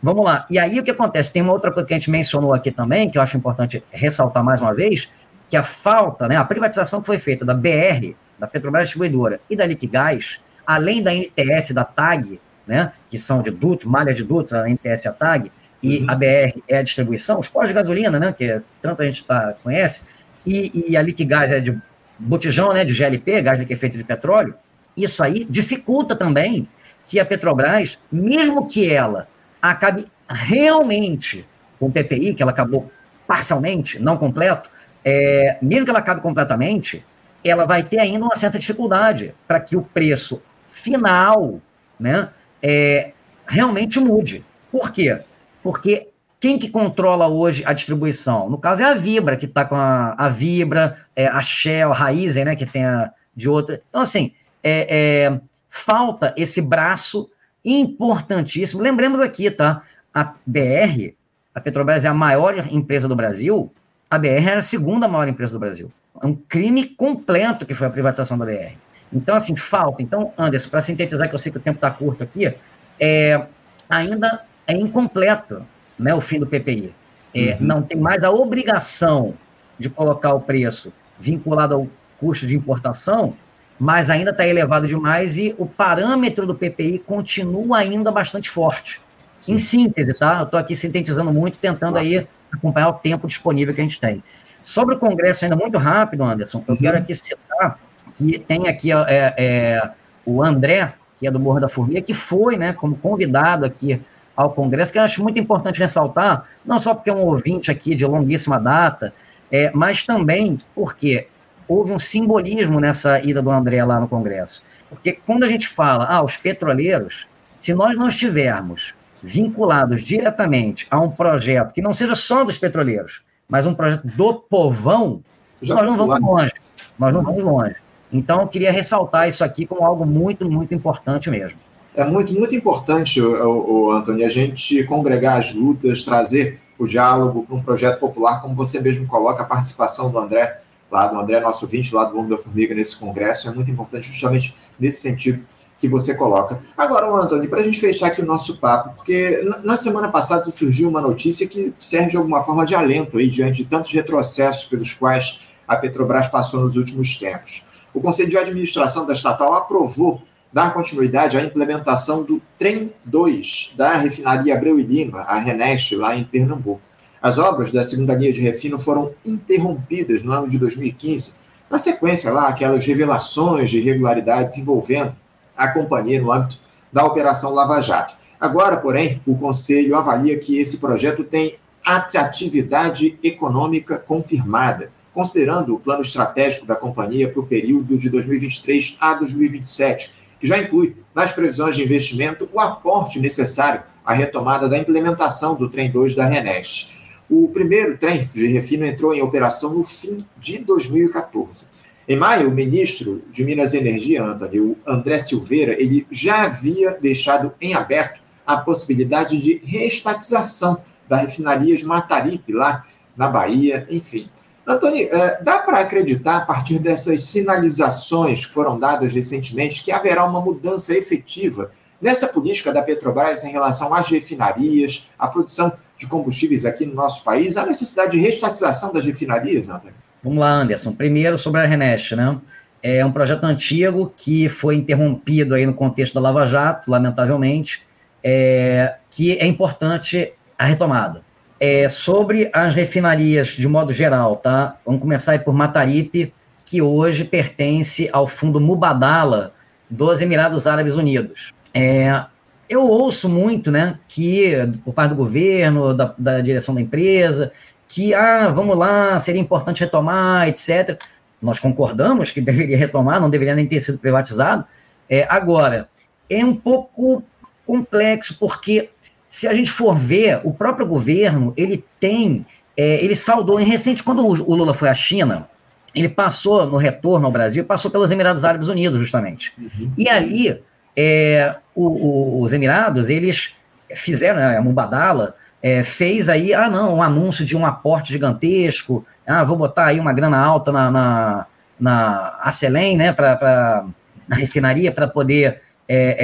vamos 0.00 0.24
lá. 0.24 0.46
E 0.48 0.58
aí, 0.58 0.78
o 0.78 0.82
que 0.84 0.92
acontece? 0.92 1.32
Tem 1.32 1.42
uma 1.42 1.52
outra 1.52 1.72
coisa 1.72 1.86
que 1.86 1.92
a 1.92 1.98
gente 1.98 2.10
mencionou 2.10 2.54
aqui 2.54 2.70
também, 2.70 3.10
que 3.10 3.18
eu 3.18 3.22
acho 3.22 3.36
importante 3.36 3.82
ressaltar 3.90 4.44
mais 4.44 4.60
uma 4.60 4.72
vez, 4.72 5.10
que 5.48 5.56
a 5.56 5.62
falta, 5.64 6.28
né, 6.28 6.36
a 6.36 6.44
privatização 6.44 7.00
que 7.00 7.06
foi 7.06 7.18
feita 7.18 7.44
da 7.44 7.52
BR, 7.52 8.14
da 8.38 8.46
Petrobras 8.46 8.84
Distribuidora 8.84 9.40
e 9.50 9.56
da 9.56 9.66
Liquigás, 9.66 10.40
além 10.64 11.02
da 11.02 11.12
NTS, 11.12 11.74
da 11.74 11.84
TAG, 11.84 12.40
né, 12.64 12.92
que 13.08 13.18
são 13.18 13.42
de 13.42 13.50
dutos, 13.50 13.86
malha 13.86 14.14
de 14.14 14.22
dutos, 14.22 14.52
a 14.52 14.68
NTS 14.68 15.04
e 15.04 15.08
a 15.08 15.12
TAG, 15.12 15.50
e 15.82 15.98
uhum. 15.98 16.10
a 16.10 16.14
BR 16.14 16.60
é 16.68 16.78
a 16.78 16.82
distribuição, 16.82 17.38
os 17.38 17.48
postos 17.48 17.68
de 17.68 17.74
gasolina, 17.74 18.18
né, 18.18 18.34
que 18.36 18.60
tanto 18.82 19.02
a 19.02 19.04
gente 19.04 19.24
tá, 19.24 19.54
conhece, 19.62 20.04
e, 20.44 20.90
e 20.90 20.96
a 20.96 21.02
Liquigás 21.02 21.50
é 21.50 21.60
de 21.60 21.76
botijão, 22.18 22.72
né, 22.72 22.84
de 22.84 22.92
GLP, 22.92 23.42
gás 23.42 23.58
liquefeito 23.58 23.96
de 23.96 24.04
petróleo, 24.04 24.54
isso 24.96 25.22
aí 25.22 25.44
dificulta 25.44 26.14
também 26.14 26.68
que 27.06 27.18
a 27.18 27.24
Petrobras, 27.24 27.98
mesmo 28.10 28.66
que 28.66 28.90
ela 28.92 29.26
acabe 29.60 30.06
realmente 30.28 31.44
com 31.78 31.86
o 31.86 31.90
PPI, 31.90 32.34
que 32.34 32.42
ela 32.42 32.52
acabou 32.52 32.90
parcialmente, 33.26 33.98
não 33.98 34.16
completo, 34.16 34.68
é, 35.04 35.56
mesmo 35.62 35.84
que 35.84 35.90
ela 35.90 36.00
acabe 36.00 36.20
completamente, 36.20 37.04
ela 37.42 37.64
vai 37.64 37.82
ter 37.82 37.98
ainda 37.98 38.24
uma 38.24 38.36
certa 38.36 38.58
dificuldade 38.58 39.34
para 39.48 39.58
que 39.58 39.76
o 39.76 39.82
preço 39.82 40.42
final 40.68 41.60
né, 41.98 42.28
é, 42.62 43.12
realmente 43.46 43.98
mude. 43.98 44.44
Por 44.70 44.92
quê? 44.92 45.18
Porque 45.62 46.08
quem 46.38 46.58
que 46.58 46.70
controla 46.70 47.28
hoje 47.28 47.62
a 47.66 47.72
distribuição? 47.72 48.48
No 48.48 48.58
caso 48.58 48.82
é 48.82 48.86
a 48.86 48.94
Vibra, 48.94 49.36
que 49.36 49.44
está 49.44 49.64
com 49.64 49.76
a, 49.76 50.14
a 50.16 50.28
Vibra, 50.28 50.98
é, 51.14 51.26
a 51.26 51.42
Shell, 51.42 51.92
a 51.92 51.94
Raizen, 51.94 52.46
né, 52.46 52.56
que 52.56 52.64
tem 52.64 52.84
a 52.84 53.12
de 53.34 53.48
outra. 53.48 53.82
Então, 53.88 54.00
assim, 54.00 54.32
é, 54.62 54.86
é, 55.28 55.40
falta 55.68 56.34
esse 56.36 56.60
braço 56.60 57.30
importantíssimo. 57.64 58.82
Lembremos 58.82 59.20
aqui, 59.20 59.50
tá? 59.50 59.82
A 60.12 60.34
BR, 60.46 61.14
a 61.54 61.60
Petrobras 61.60 62.04
é 62.04 62.08
a 62.08 62.14
maior 62.14 62.66
empresa 62.72 63.06
do 63.06 63.14
Brasil, 63.14 63.72
a 64.10 64.18
BR 64.18 64.48
era 64.48 64.58
a 64.58 64.62
segunda 64.62 65.06
maior 65.06 65.28
empresa 65.28 65.52
do 65.52 65.58
Brasil. 65.58 65.90
É 66.20 66.26
um 66.26 66.34
crime 66.34 66.84
completo 66.84 67.64
que 67.64 67.74
foi 67.74 67.86
a 67.86 67.90
privatização 67.90 68.36
da 68.36 68.44
BR. 68.44 68.72
Então, 69.12 69.36
assim, 69.36 69.54
falta. 69.56 70.02
Então, 70.02 70.32
Anderson, 70.36 70.70
para 70.70 70.82
sintetizar, 70.82 71.28
que 71.28 71.34
eu 71.34 71.38
sei 71.38 71.52
que 71.52 71.58
o 71.58 71.60
tempo 71.60 71.76
está 71.76 71.90
curto 71.90 72.22
aqui, 72.22 72.52
é, 72.98 73.46
ainda 73.88 74.44
é 74.66 74.74
incompleto 74.74 75.64
né, 75.98 76.14
o 76.14 76.20
fim 76.20 76.38
do 76.38 76.46
PPI. 76.46 76.94
É, 77.34 77.52
uhum. 77.52 77.56
Não 77.60 77.82
tem 77.82 77.98
mais 77.98 78.24
a 78.24 78.30
obrigação 78.30 79.34
de 79.78 79.88
colocar 79.88 80.34
o 80.34 80.40
preço 80.40 80.92
vinculado 81.18 81.74
ao 81.74 81.88
custo 82.18 82.46
de 82.46 82.56
importação, 82.56 83.30
mas 83.78 84.10
ainda 84.10 84.30
está 84.30 84.46
elevado 84.46 84.86
demais 84.86 85.38
e 85.38 85.54
o 85.58 85.66
parâmetro 85.66 86.46
do 86.46 86.54
PPI 86.54 86.98
continua 86.98 87.78
ainda 87.78 88.10
bastante 88.10 88.50
forte. 88.50 89.00
Sim. 89.40 89.54
Em 89.54 89.58
síntese, 89.58 90.12
tá? 90.12 90.38
Eu 90.40 90.44
estou 90.44 90.60
aqui 90.60 90.76
sintetizando 90.76 91.32
muito, 91.32 91.58
tentando 91.58 91.96
aí 91.96 92.26
acompanhar 92.52 92.90
o 92.90 92.94
tempo 92.94 93.26
disponível 93.26 93.74
que 93.74 93.80
a 93.80 93.84
gente 93.84 94.00
tem. 94.00 94.22
Sobre 94.62 94.94
o 94.94 94.98
Congresso, 94.98 95.44
ainda 95.44 95.56
muito 95.56 95.78
rápido, 95.78 96.22
Anderson, 96.22 96.62
eu 96.68 96.74
uhum. 96.74 96.80
quero 96.80 96.98
aqui 96.98 97.14
citar 97.14 97.78
que 98.14 98.38
tem 98.38 98.68
aqui 98.68 98.92
é, 98.92 99.34
é, 99.38 99.90
o 100.26 100.42
André, 100.42 100.92
que 101.18 101.26
é 101.26 101.30
do 101.30 101.40
Morro 101.40 101.60
da 101.60 101.68
Formiga, 101.68 102.02
que 102.02 102.12
foi, 102.12 102.56
né, 102.58 102.74
como 102.74 102.96
convidado 102.96 103.64
aqui 103.64 104.00
ao 104.36 104.50
Congresso, 104.50 104.92
que 104.92 104.98
eu 104.98 105.02
acho 105.02 105.22
muito 105.22 105.38
importante 105.38 105.78
ressaltar, 105.78 106.46
não 106.64 106.78
só 106.78 106.94
porque 106.94 107.10
é 107.10 107.12
um 107.12 107.26
ouvinte 107.26 107.70
aqui 107.70 107.94
de 107.94 108.06
longuíssima 108.06 108.58
data, 108.58 109.12
é, 109.50 109.70
mas 109.74 110.04
também 110.04 110.56
porque 110.74 111.26
houve 111.68 111.92
um 111.92 111.98
simbolismo 111.98 112.80
nessa 112.80 113.20
ida 113.20 113.42
do 113.42 113.50
André 113.50 113.84
lá 113.84 114.00
no 114.00 114.08
Congresso. 114.08 114.64
Porque 114.88 115.18
quando 115.26 115.44
a 115.44 115.48
gente 115.48 115.68
fala, 115.68 116.06
ah, 116.06 116.22
os 116.22 116.36
petroleiros, 116.36 117.26
se 117.58 117.74
nós 117.74 117.96
não 117.96 118.08
estivermos 118.08 118.94
vinculados 119.22 120.02
diretamente 120.02 120.86
a 120.90 120.98
um 120.98 121.10
projeto 121.10 121.72
que 121.72 121.82
não 121.82 121.92
seja 121.92 122.14
só 122.14 122.42
dos 122.42 122.58
petroleiros, 122.58 123.22
mas 123.48 123.66
um 123.66 123.74
projeto 123.74 124.04
do 124.04 124.34
povão, 124.34 125.22
Já 125.60 125.74
nós 125.74 125.84
não 125.84 125.96
vamos 125.96 126.20
longe. 126.20 126.52
Nós 126.98 127.12
não 127.12 127.22
vamos 127.22 127.44
longe. 127.44 127.76
Então, 128.12 128.40
eu 128.40 128.48
queria 128.48 128.72
ressaltar 128.72 129.28
isso 129.28 129.44
aqui 129.44 129.66
como 129.66 129.84
algo 129.84 130.04
muito, 130.04 130.48
muito 130.48 130.74
importante 130.74 131.30
mesmo. 131.30 131.58
É 131.94 132.04
muito, 132.04 132.32
muito 132.32 132.54
importante, 132.54 133.20
o, 133.20 133.88
o 133.88 133.90
a 133.90 134.28
gente 134.28 134.84
congregar 134.84 135.38
as 135.38 135.54
lutas, 135.54 136.02
trazer 136.02 136.60
o 136.78 136.86
diálogo 136.86 137.42
para 137.42 137.56
um 137.56 137.62
projeto 137.62 137.98
popular, 137.98 138.40
como 138.40 138.54
você 138.54 138.80
mesmo 138.80 139.06
coloca, 139.06 139.42
a 139.42 139.46
participação 139.46 140.10
do 140.10 140.18
André, 140.18 140.60
lá 140.90 141.06
do 141.06 141.18
André, 141.18 141.40
nosso 141.40 141.64
ouvinte, 141.64 141.94
lá 141.94 142.04
do 142.04 142.16
Mundo 142.16 142.30
da 142.30 142.38
Formiga, 142.38 142.74
nesse 142.74 142.98
congresso, 142.98 143.48
é 143.48 143.52
muito 143.52 143.70
importante 143.70 144.08
justamente 144.08 144.54
nesse 144.78 145.00
sentido 145.00 145.44
que 145.80 145.88
você 145.88 146.14
coloca. 146.14 146.60
Agora, 146.76 147.06
Antônio, 147.10 147.48
para 147.48 147.60
a 147.60 147.62
gente 147.62 147.80
fechar 147.80 148.08
aqui 148.08 148.20
o 148.20 148.26
nosso 148.26 148.58
papo, 148.58 148.96
porque 148.96 149.42
na 149.64 149.76
semana 149.76 150.08
passada 150.08 150.50
surgiu 150.50 150.88
uma 150.88 151.00
notícia 151.00 151.48
que 151.48 151.74
serve 151.78 152.10
de 152.10 152.16
alguma 152.16 152.42
forma 152.42 152.66
de 152.66 152.74
alento 152.74 153.16
aí 153.16 153.28
diante 153.28 153.64
de 153.64 153.68
tantos 153.68 153.90
retrocessos 153.92 154.64
pelos 154.64 154.92
quais 154.92 155.48
a 155.66 155.76
Petrobras 155.76 156.28
passou 156.28 156.60
nos 156.60 156.76
últimos 156.76 157.16
tempos. 157.16 157.64
O 157.94 158.00
Conselho 158.00 158.28
de 158.28 158.36
Administração 158.36 159.06
da 159.06 159.14
estatal 159.14 159.54
aprovou 159.54 160.22
dar 160.52 160.74
continuidade 160.74 161.36
à 161.36 161.42
implementação 161.42 162.22
do 162.22 162.42
Trem 162.58 162.92
2 163.04 163.74
da 163.76 163.96
refinaria 163.96 164.54
Abreu 164.54 164.78
e 164.78 164.82
Lima, 164.82 165.20
a 165.20 165.38
Reneste, 165.38 165.94
lá 165.94 166.16
em 166.16 166.24
Pernambuco. 166.24 166.82
As 167.22 167.38
obras 167.38 167.70
da 167.70 167.84
segunda 167.84 168.14
linha 168.14 168.32
de 168.32 168.40
refino 168.40 168.78
foram 168.78 169.12
interrompidas 169.24 170.22
no 170.22 170.32
ano 170.32 170.48
de 170.48 170.58
2015, 170.58 171.34
na 171.70 171.78
sequência 171.78 172.32
lá 172.32 172.48
aquelas 172.48 172.84
revelações 172.84 173.70
de 173.70 173.78
irregularidades 173.78 174.56
envolvendo 174.58 175.14
a 175.56 175.68
companhia 175.68 176.20
no 176.20 176.32
âmbito 176.32 176.58
da 176.92 177.04
Operação 177.04 177.52
Lava 177.52 177.80
Jato. 177.80 178.14
Agora, 178.40 178.78
porém, 178.78 179.20
o 179.26 179.36
Conselho 179.36 179.94
avalia 179.94 180.38
que 180.38 180.58
esse 180.58 180.78
projeto 180.78 181.22
tem 181.22 181.58
atratividade 181.84 183.18
econômica 183.22 183.98
confirmada, 183.98 184.90
considerando 185.12 185.74
o 185.74 185.78
plano 185.78 186.02
estratégico 186.02 186.66
da 186.66 186.74
companhia 186.74 187.30
para 187.30 187.40
o 187.40 187.46
período 187.46 187.96
de 187.98 188.08
2023 188.08 188.96
a 188.98 189.14
2027, 189.14 190.19
que 190.40 190.46
já 190.46 190.58
inclui 190.58 190.96
nas 191.14 191.32
previsões 191.32 191.76
de 191.76 191.84
investimento 191.84 192.48
o 192.52 192.58
aporte 192.58 193.20
necessário 193.20 193.82
à 194.04 194.14
retomada 194.14 194.68
da 194.68 194.78
implementação 194.78 195.54
do 195.54 195.68
trem 195.68 195.90
2 195.90 196.14
da 196.14 196.26
Renest. 196.26 196.98
O 197.28 197.48
primeiro 197.48 197.96
trem 197.96 198.24
de 198.24 198.46
refino 198.46 198.84
entrou 198.84 199.14
em 199.14 199.22
operação 199.22 199.74
no 199.74 199.84
fim 199.84 200.24
de 200.38 200.58
2014. 200.58 201.66
Em 202.08 202.16
maio, 202.16 202.48
o 202.48 202.52
ministro 202.52 203.22
de 203.30 203.44
Minas 203.44 203.72
e 203.72 203.78
Energia, 203.78 204.24
Antônio, 204.24 204.76
André 204.84 205.18
Silveira, 205.20 205.80
ele 205.80 206.04
já 206.10 206.42
havia 206.42 206.90
deixado 206.90 207.52
em 207.60 207.74
aberto 207.74 208.20
a 208.44 208.56
possibilidade 208.56 209.38
de 209.38 209.60
reestatização 209.64 210.82
da 211.08 211.18
refinaria 211.18 211.76
de 211.76 211.84
Mataripe, 211.84 212.52
lá 212.52 212.84
na 213.16 213.28
Bahia, 213.28 213.86
enfim. 213.88 214.28
Antônio, 214.66 215.08
é, 215.10 215.42
dá 215.42 215.58
para 215.60 215.80
acreditar, 215.80 216.36
a 216.36 216.40
partir 216.42 216.78
dessas 216.78 217.22
sinalizações 217.22 218.46
que 218.46 218.52
foram 218.52 218.78
dadas 218.78 219.12
recentemente, 219.12 219.82
que 219.82 219.90
haverá 219.90 220.24
uma 220.24 220.40
mudança 220.40 220.94
efetiva 220.94 221.70
nessa 222.00 222.28
política 222.28 222.72
da 222.72 222.82
Petrobras 222.82 223.44
em 223.44 223.52
relação 223.52 223.92
às 223.92 224.08
refinarias, 224.08 225.10
à 225.18 225.28
produção 225.28 225.72
de 225.96 226.06
combustíveis 226.06 226.64
aqui 226.64 226.86
no 226.86 226.94
nosso 226.94 227.22
país, 227.24 227.56
a 227.56 227.66
necessidade 227.66 228.12
de 228.12 228.18
reestatização 228.18 228.92
das 228.92 229.04
refinarias, 229.04 229.68
Antônio? 229.68 229.94
Vamos 230.22 230.38
lá, 230.38 230.50
Anderson. 230.50 230.92
Primeiro 230.92 231.36
sobre 231.36 231.60
a 231.60 231.66
Renest, 231.66 232.14
né? 232.14 232.38
É 232.82 233.04
um 233.04 233.12
projeto 233.12 233.44
antigo 233.44 234.12
que 234.16 234.48
foi 234.48 234.76
interrompido 234.76 235.54
aí 235.54 235.66
no 235.66 235.74
contexto 235.74 236.14
da 236.14 236.20
Lava 236.20 236.46
Jato, 236.46 236.90
lamentavelmente, 236.90 237.82
é, 238.24 238.94
que 239.10 239.36
é 239.38 239.46
importante 239.46 240.32
a 240.58 240.64
retomada. 240.64 241.22
É, 241.60 241.88
sobre 241.90 242.48
as 242.54 242.72
refinarias 242.72 243.48
de 243.48 243.68
modo 243.68 243.92
geral, 243.92 244.36
tá? 244.36 244.78
Vamos 244.84 245.02
começar 245.02 245.38
por 245.44 245.52
Mataripe, 245.52 246.32
que 246.64 246.80
hoje 246.80 247.22
pertence 247.22 248.08
ao 248.12 248.26
fundo 248.26 248.58
Mubadala 248.58 249.52
dos 249.88 250.22
Emirados 250.22 250.66
Árabes 250.66 250.94
Unidos. 250.94 251.52
É, 251.74 252.24
eu 252.68 252.86
ouço 252.86 253.28
muito, 253.28 253.70
né, 253.70 253.98
que 254.08 254.52
por 254.84 254.94
parte 254.94 255.10
do 255.10 255.16
governo, 255.16 255.92
da, 255.92 256.14
da 256.16 256.40
direção 256.40 256.74
da 256.74 256.80
empresa, 256.80 257.52
que, 257.88 258.14
ah, 258.14 258.48
vamos 258.48 258.78
lá, 258.78 259.18
seria 259.18 259.40
importante 259.40 259.80
retomar, 259.80 260.48
etc. 260.48 260.96
Nós 261.42 261.58
concordamos 261.58 262.30
que 262.30 262.40
deveria 262.40 262.78
retomar, 262.78 263.20
não 263.20 263.28
deveria 263.28 263.54
nem 263.54 263.66
ter 263.66 263.80
sido 263.80 263.98
privatizado. 263.98 264.64
É, 265.08 265.26
agora, 265.28 265.88
é 266.28 266.44
um 266.44 266.54
pouco 266.54 267.24
complexo, 267.66 268.36
porque 268.38 268.88
se 269.30 269.46
a 269.46 269.54
gente 269.54 269.70
for 269.70 269.96
ver, 269.96 270.40
o 270.42 270.52
próprio 270.52 270.84
governo, 270.84 271.54
ele 271.56 271.84
tem, 272.00 272.44
é, 272.76 273.02
ele 273.02 273.14
saudou, 273.14 273.60
em 273.60 273.64
recente, 273.64 274.02
quando 274.02 274.26
o 274.26 274.54
Lula 274.54 274.74
foi 274.74 274.88
à 274.88 274.94
China, 274.94 275.48
ele 275.94 276.08
passou 276.08 276.66
no 276.66 276.76
retorno 276.76 277.26
ao 277.26 277.32
Brasil, 277.32 277.64
passou 277.64 277.90
pelos 277.90 278.10
Emirados 278.10 278.44
Árabes 278.44 278.66
Unidos, 278.66 278.98
justamente. 278.98 279.54
Uhum. 279.56 279.92
E 279.96 280.08
ali, 280.08 280.60
é, 280.96 281.54
o, 281.74 281.86
o, 281.86 282.42
os 282.42 282.52
Emirados, 282.52 283.08
eles 283.08 283.54
fizeram, 283.94 284.40
né, 284.40 284.58
a 284.58 284.62
Mubadala, 284.62 285.34
é, 285.62 285.84
fez 285.84 286.28
aí, 286.28 286.52
ah, 286.52 286.68
não, 286.68 286.96
um 286.96 287.02
anúncio 287.02 287.44
de 287.44 287.56
um 287.56 287.64
aporte 287.64 288.12
gigantesco, 288.12 289.06
ah, 289.24 289.44
vou 289.44 289.56
botar 289.56 289.86
aí 289.86 290.00
uma 290.00 290.12
grana 290.12 290.38
alta 290.38 290.72
na, 290.72 290.90
na, 290.90 291.46
na 291.78 292.38
Acelen, 292.42 292.96
né, 292.96 293.12
para 293.12 293.84
na 294.26 294.36
refinaria, 294.36 294.92
para 294.92 295.08
poder 295.08 295.60
é, 295.88 296.16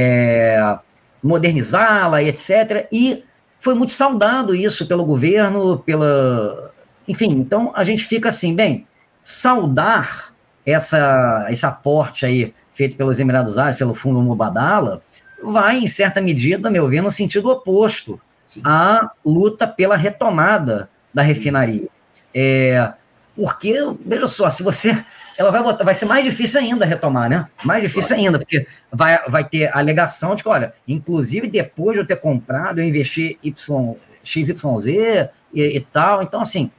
é, 0.54 0.78
modernizá-la 1.26 2.22
e 2.22 2.28
etc. 2.28 2.86
E 2.90 3.24
foi 3.58 3.74
muito 3.74 3.92
saudado 3.92 4.54
isso 4.54 4.86
pelo 4.86 5.04
governo, 5.04 5.78
pela. 5.78 6.72
Enfim, 7.08 7.30
então 7.30 7.72
a 7.74 7.84
gente 7.84 8.04
fica 8.04 8.28
assim, 8.28 8.54
bem, 8.54 8.86
saudar 9.22 10.32
essa, 10.64 11.46
esse 11.50 11.64
aporte 11.64 12.26
aí 12.26 12.52
feito 12.70 12.96
pelos 12.96 13.20
Emirados 13.20 13.56
Árabes, 13.56 13.78
pelo 13.78 13.94
Fundo 13.94 14.20
Mubadala, 14.20 15.02
vai, 15.42 15.78
em 15.78 15.86
certa 15.86 16.20
medida, 16.20 16.70
meu 16.70 16.88
ver, 16.88 17.00
no 17.00 17.10
sentido 17.10 17.48
oposto 17.48 18.20
Sim. 18.46 18.62
a 18.64 19.10
luta 19.24 19.66
pela 19.66 19.96
retomada 19.96 20.90
da 21.14 21.22
refinaria. 21.22 21.88
É, 22.34 22.92
porque, 23.36 23.74
veja 24.00 24.26
só, 24.26 24.48
se 24.50 24.62
você. 24.62 24.96
Ela 25.38 25.50
vai 25.50 25.62
botar, 25.62 25.84
vai 25.84 25.94
ser 25.94 26.06
mais 26.06 26.24
difícil 26.24 26.58
ainda 26.58 26.86
retomar, 26.86 27.28
né? 27.28 27.46
Mais 27.62 27.82
difícil 27.82 28.16
ainda, 28.16 28.38
porque 28.38 28.66
vai, 28.90 29.18
vai 29.28 29.46
ter 29.46 29.66
a 29.66 29.78
alegação 29.78 30.34
de 30.34 30.42
que, 30.42 30.48
olha, 30.48 30.72
inclusive 30.88 31.46
depois 31.46 31.94
de 31.94 32.00
eu 32.00 32.06
ter 32.06 32.16
comprado, 32.16 32.78
eu 32.78 32.86
investi 32.86 33.38
y, 33.44 33.54
XYZ 34.24 34.88
e, 35.52 35.76
e 35.76 35.80
tal. 35.80 36.22
Então, 36.22 36.40
assim, 36.40 36.70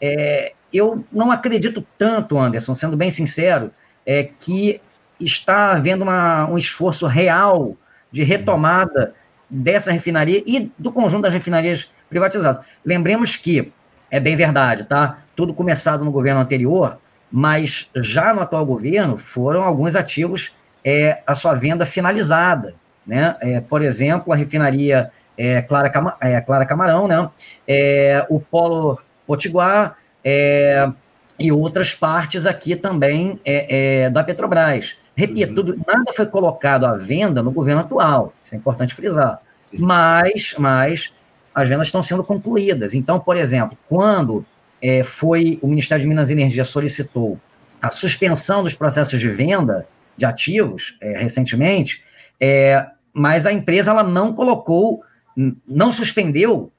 é, 0.00 0.52
eu 0.72 1.04
não 1.12 1.32
acredito 1.32 1.84
tanto, 1.98 2.38
Anderson, 2.38 2.72
sendo 2.74 2.96
bem 2.96 3.10
sincero, 3.10 3.72
é, 4.06 4.22
que 4.38 4.80
está 5.18 5.72
havendo 5.72 6.02
uma, 6.02 6.48
um 6.48 6.56
esforço 6.56 7.08
real 7.08 7.76
de 8.12 8.22
retomada 8.22 9.12
dessa 9.50 9.90
refinaria 9.90 10.42
e 10.46 10.70
do 10.78 10.92
conjunto 10.92 11.22
das 11.22 11.34
refinarias 11.34 11.90
privatizadas. 12.08 12.64
Lembremos 12.84 13.34
que, 13.34 13.64
é 14.10 14.20
bem 14.20 14.36
verdade, 14.36 14.84
tá? 14.84 15.18
Tudo 15.34 15.54
começado 15.54 16.04
no 16.04 16.10
governo 16.10 16.40
anterior, 16.40 16.98
mas 17.30 17.90
já 17.96 18.32
no 18.32 18.40
atual 18.40 18.64
governo 18.64 19.16
foram 19.16 19.62
alguns 19.62 19.96
ativos 19.96 20.56
é, 20.84 21.22
a 21.26 21.34
sua 21.34 21.54
venda 21.54 21.86
finalizada, 21.86 22.74
né? 23.06 23.36
É, 23.40 23.60
por 23.60 23.82
exemplo, 23.82 24.32
a 24.32 24.36
refinaria 24.36 25.10
é, 25.36 25.62
Clara, 25.62 25.90
Cama, 25.90 26.14
é, 26.20 26.40
Clara 26.40 26.66
Camarão, 26.66 27.08
né? 27.08 27.28
É, 27.66 28.26
o 28.28 28.38
Polo 28.38 29.00
Potiguar 29.26 29.96
é, 30.22 30.88
e 31.38 31.50
outras 31.50 31.94
partes 31.94 32.46
aqui 32.46 32.76
também 32.76 33.40
é, 33.44 34.10
da 34.10 34.22
Petrobras. 34.22 34.96
Repito, 35.16 35.50
uhum. 35.50 35.54
tudo, 35.54 35.84
nada 35.86 36.12
foi 36.12 36.26
colocado 36.26 36.84
à 36.84 36.96
venda 36.96 37.42
no 37.42 37.52
governo 37.52 37.80
atual, 37.80 38.32
isso 38.42 38.54
é 38.54 38.58
importante 38.58 38.94
frisar. 38.94 39.40
Sim. 39.60 39.78
Mas, 39.80 40.54
mas 40.58 41.12
as 41.54 41.68
vendas 41.68 41.86
estão 41.86 42.02
sendo 42.02 42.24
concluídas. 42.24 42.94
Então, 42.94 43.20
por 43.20 43.36
exemplo, 43.36 43.78
quando 43.88 44.44
é, 44.84 45.02
foi 45.02 45.58
o 45.62 45.66
Ministério 45.66 46.02
de 46.02 46.08
Minas 46.08 46.28
e 46.28 46.34
Energia 46.34 46.62
solicitou 46.62 47.40
a 47.80 47.90
suspensão 47.90 48.62
dos 48.62 48.74
processos 48.74 49.18
de 49.18 49.30
venda 49.30 49.86
de 50.14 50.26
ativos 50.26 50.98
é, 51.00 51.16
recentemente, 51.16 52.02
é, 52.38 52.84
mas 53.10 53.46
a 53.46 53.52
empresa 53.52 53.90
ela 53.90 54.02
não 54.02 54.34
colocou, 54.34 55.02
não 55.66 55.90
suspendeu 55.90 56.70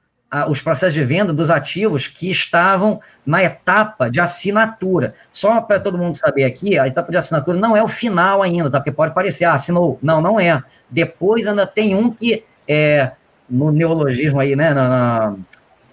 os 0.49 0.61
processos 0.61 0.93
de 0.93 1.03
venda 1.03 1.31
dos 1.31 1.49
ativos 1.49 2.07
que 2.07 2.29
estavam 2.29 2.99
na 3.25 3.41
etapa 3.41 4.09
de 4.09 4.19
assinatura. 4.19 5.15
Só 5.31 5.61
para 5.61 5.79
todo 5.79 5.97
mundo 5.97 6.15
saber 6.15 6.43
aqui, 6.43 6.77
a 6.77 6.87
etapa 6.87 7.09
de 7.09 7.17
assinatura 7.17 7.57
não 7.57 7.75
é 7.75 7.81
o 7.81 7.87
final 7.87 8.43
ainda, 8.43 8.69
tá? 8.69 8.79
Porque 8.79 8.91
pode 8.91 9.13
parecer, 9.13 9.45
ah, 9.45 9.53
assinou. 9.53 9.97
Não, 10.01 10.21
não 10.21 10.37
é. 10.37 10.61
Depois 10.89 11.47
ainda 11.47 11.65
tem 11.65 11.95
um 11.95 12.11
que, 12.11 12.43
é, 12.67 13.11
no 13.49 13.71
neologismo 13.71 14.41
aí, 14.41 14.57
né, 14.57 14.73
na, 14.73 14.89
na, 14.89 15.35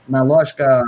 na 0.08 0.22
lógica 0.24 0.82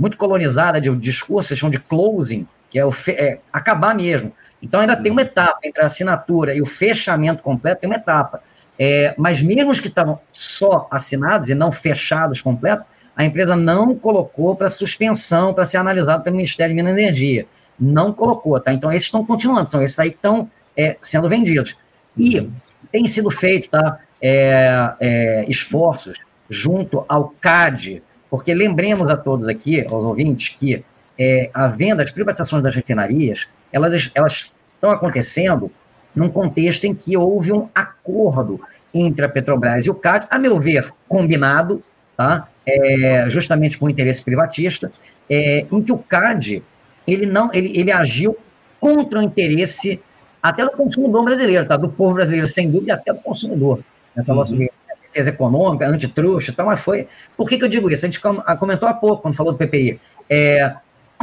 muito 0.00 0.16
colonizada 0.16 0.80
de 0.80 0.90
discurso, 0.96 1.52
eles 1.52 1.60
chamam 1.60 1.70
de 1.70 1.78
closing, 1.78 2.48
que 2.70 2.78
é, 2.78 2.86
o 2.86 2.92
é 3.08 3.38
acabar 3.52 3.94
mesmo. 3.94 4.32
Então 4.62 4.80
ainda 4.80 4.96
tem 4.96 5.12
uma 5.12 5.20
etapa 5.20 5.58
entre 5.62 5.82
a 5.82 5.86
assinatura 5.86 6.54
e 6.54 6.62
o 6.62 6.66
fechamento 6.66 7.42
completo, 7.42 7.82
tem 7.82 7.90
uma 7.90 7.96
etapa. 7.96 8.42
É, 8.78 9.14
mas 9.18 9.42
mesmo 9.42 9.70
os 9.70 9.78
que 9.78 9.88
estavam 9.88 10.14
só 10.32 10.88
assinados 10.90 11.50
e 11.50 11.54
não 11.54 11.70
fechados 11.70 12.40
completo, 12.40 12.82
a 13.14 13.26
empresa 13.26 13.54
não 13.54 13.94
colocou 13.94 14.56
para 14.56 14.70
suspensão, 14.70 15.52
para 15.52 15.66
ser 15.66 15.76
analisado 15.76 16.24
pelo 16.24 16.36
Ministério 16.36 16.74
de 16.74 16.82
Minas 16.82 16.96
e 16.96 17.02
Energia. 17.02 17.46
não 17.78 18.10
colocou, 18.10 18.58
tá? 18.58 18.72
Então 18.72 18.90
esses 18.90 19.04
estão 19.04 19.24
continuando, 19.24 19.68
são 19.68 19.82
esses 19.82 19.98
aí 19.98 20.10
que 20.10 20.16
estão 20.16 20.50
é, 20.74 20.96
sendo 21.02 21.28
vendidos. 21.28 21.76
E 22.16 22.48
tem 22.90 23.06
sido 23.06 23.30
feito, 23.30 23.68
tá? 23.68 23.98
É, 24.22 24.94
é, 24.98 25.44
esforços 25.46 26.18
junto 26.48 27.04
ao 27.06 27.34
CAD, 27.40 28.02
porque 28.30 28.54
lembremos 28.54 29.10
a 29.10 29.16
todos 29.16 29.48
aqui, 29.48 29.84
aos 29.84 30.04
ouvintes, 30.04 30.50
que 30.50 30.84
é, 31.18 31.50
a 31.52 31.66
venda, 31.66 32.02
as 32.02 32.10
privatizações 32.10 32.62
das 32.62 32.74
refinarias, 32.74 33.48
elas, 33.72 34.10
elas 34.14 34.52
estão 34.70 34.90
acontecendo 34.90 35.70
num 36.14 36.28
contexto 36.28 36.84
em 36.84 36.94
que 36.94 37.16
houve 37.16 37.52
um 37.52 37.68
acordo 37.74 38.60
entre 38.92 39.24
a 39.24 39.28
Petrobras 39.28 39.86
e 39.86 39.90
o 39.90 39.94
CAD, 39.94 40.26
a 40.30 40.38
meu 40.38 40.58
ver, 40.58 40.92
combinado, 41.08 41.82
tá? 42.16 42.48
É, 42.66 43.26
justamente 43.28 43.78
com 43.78 43.86
o 43.86 43.90
interesse 43.90 44.22
privatista, 44.22 44.90
é, 45.28 45.66
em 45.70 45.82
que 45.82 45.92
o 45.92 45.98
CAD 45.98 46.62
ele 47.06 47.26
não 47.26 47.52
ele, 47.52 47.78
ele 47.78 47.90
agiu 47.90 48.36
contra 48.78 49.18
o 49.18 49.22
interesse 49.22 50.00
até 50.42 50.64
do 50.64 50.70
consumidor 50.70 51.24
brasileiro, 51.24 51.66
tá? 51.66 51.76
do 51.76 51.88
povo 51.88 52.14
brasileiro, 52.14 52.46
sem 52.46 52.70
dúvida, 52.70 52.94
até 52.94 53.12
do 53.12 53.20
consumidor. 53.20 53.80
Nessa 54.16 54.32
uhum. 54.32 54.66
Defesa 55.12 55.30
econômica, 55.30 55.86
antitruxa, 55.86 56.52
tá? 56.52 56.64
mas 56.64 56.80
foi. 56.80 57.08
Por 57.36 57.48
que, 57.48 57.58
que 57.58 57.64
eu 57.64 57.68
digo 57.68 57.90
isso? 57.90 58.04
A 58.04 58.08
gente 58.08 58.20
comentou 58.58 58.88
há 58.88 58.94
pouco, 58.94 59.22
quando 59.22 59.34
falou 59.34 59.52
do 59.52 59.58
PPI. 59.58 60.00
É, 60.28 60.74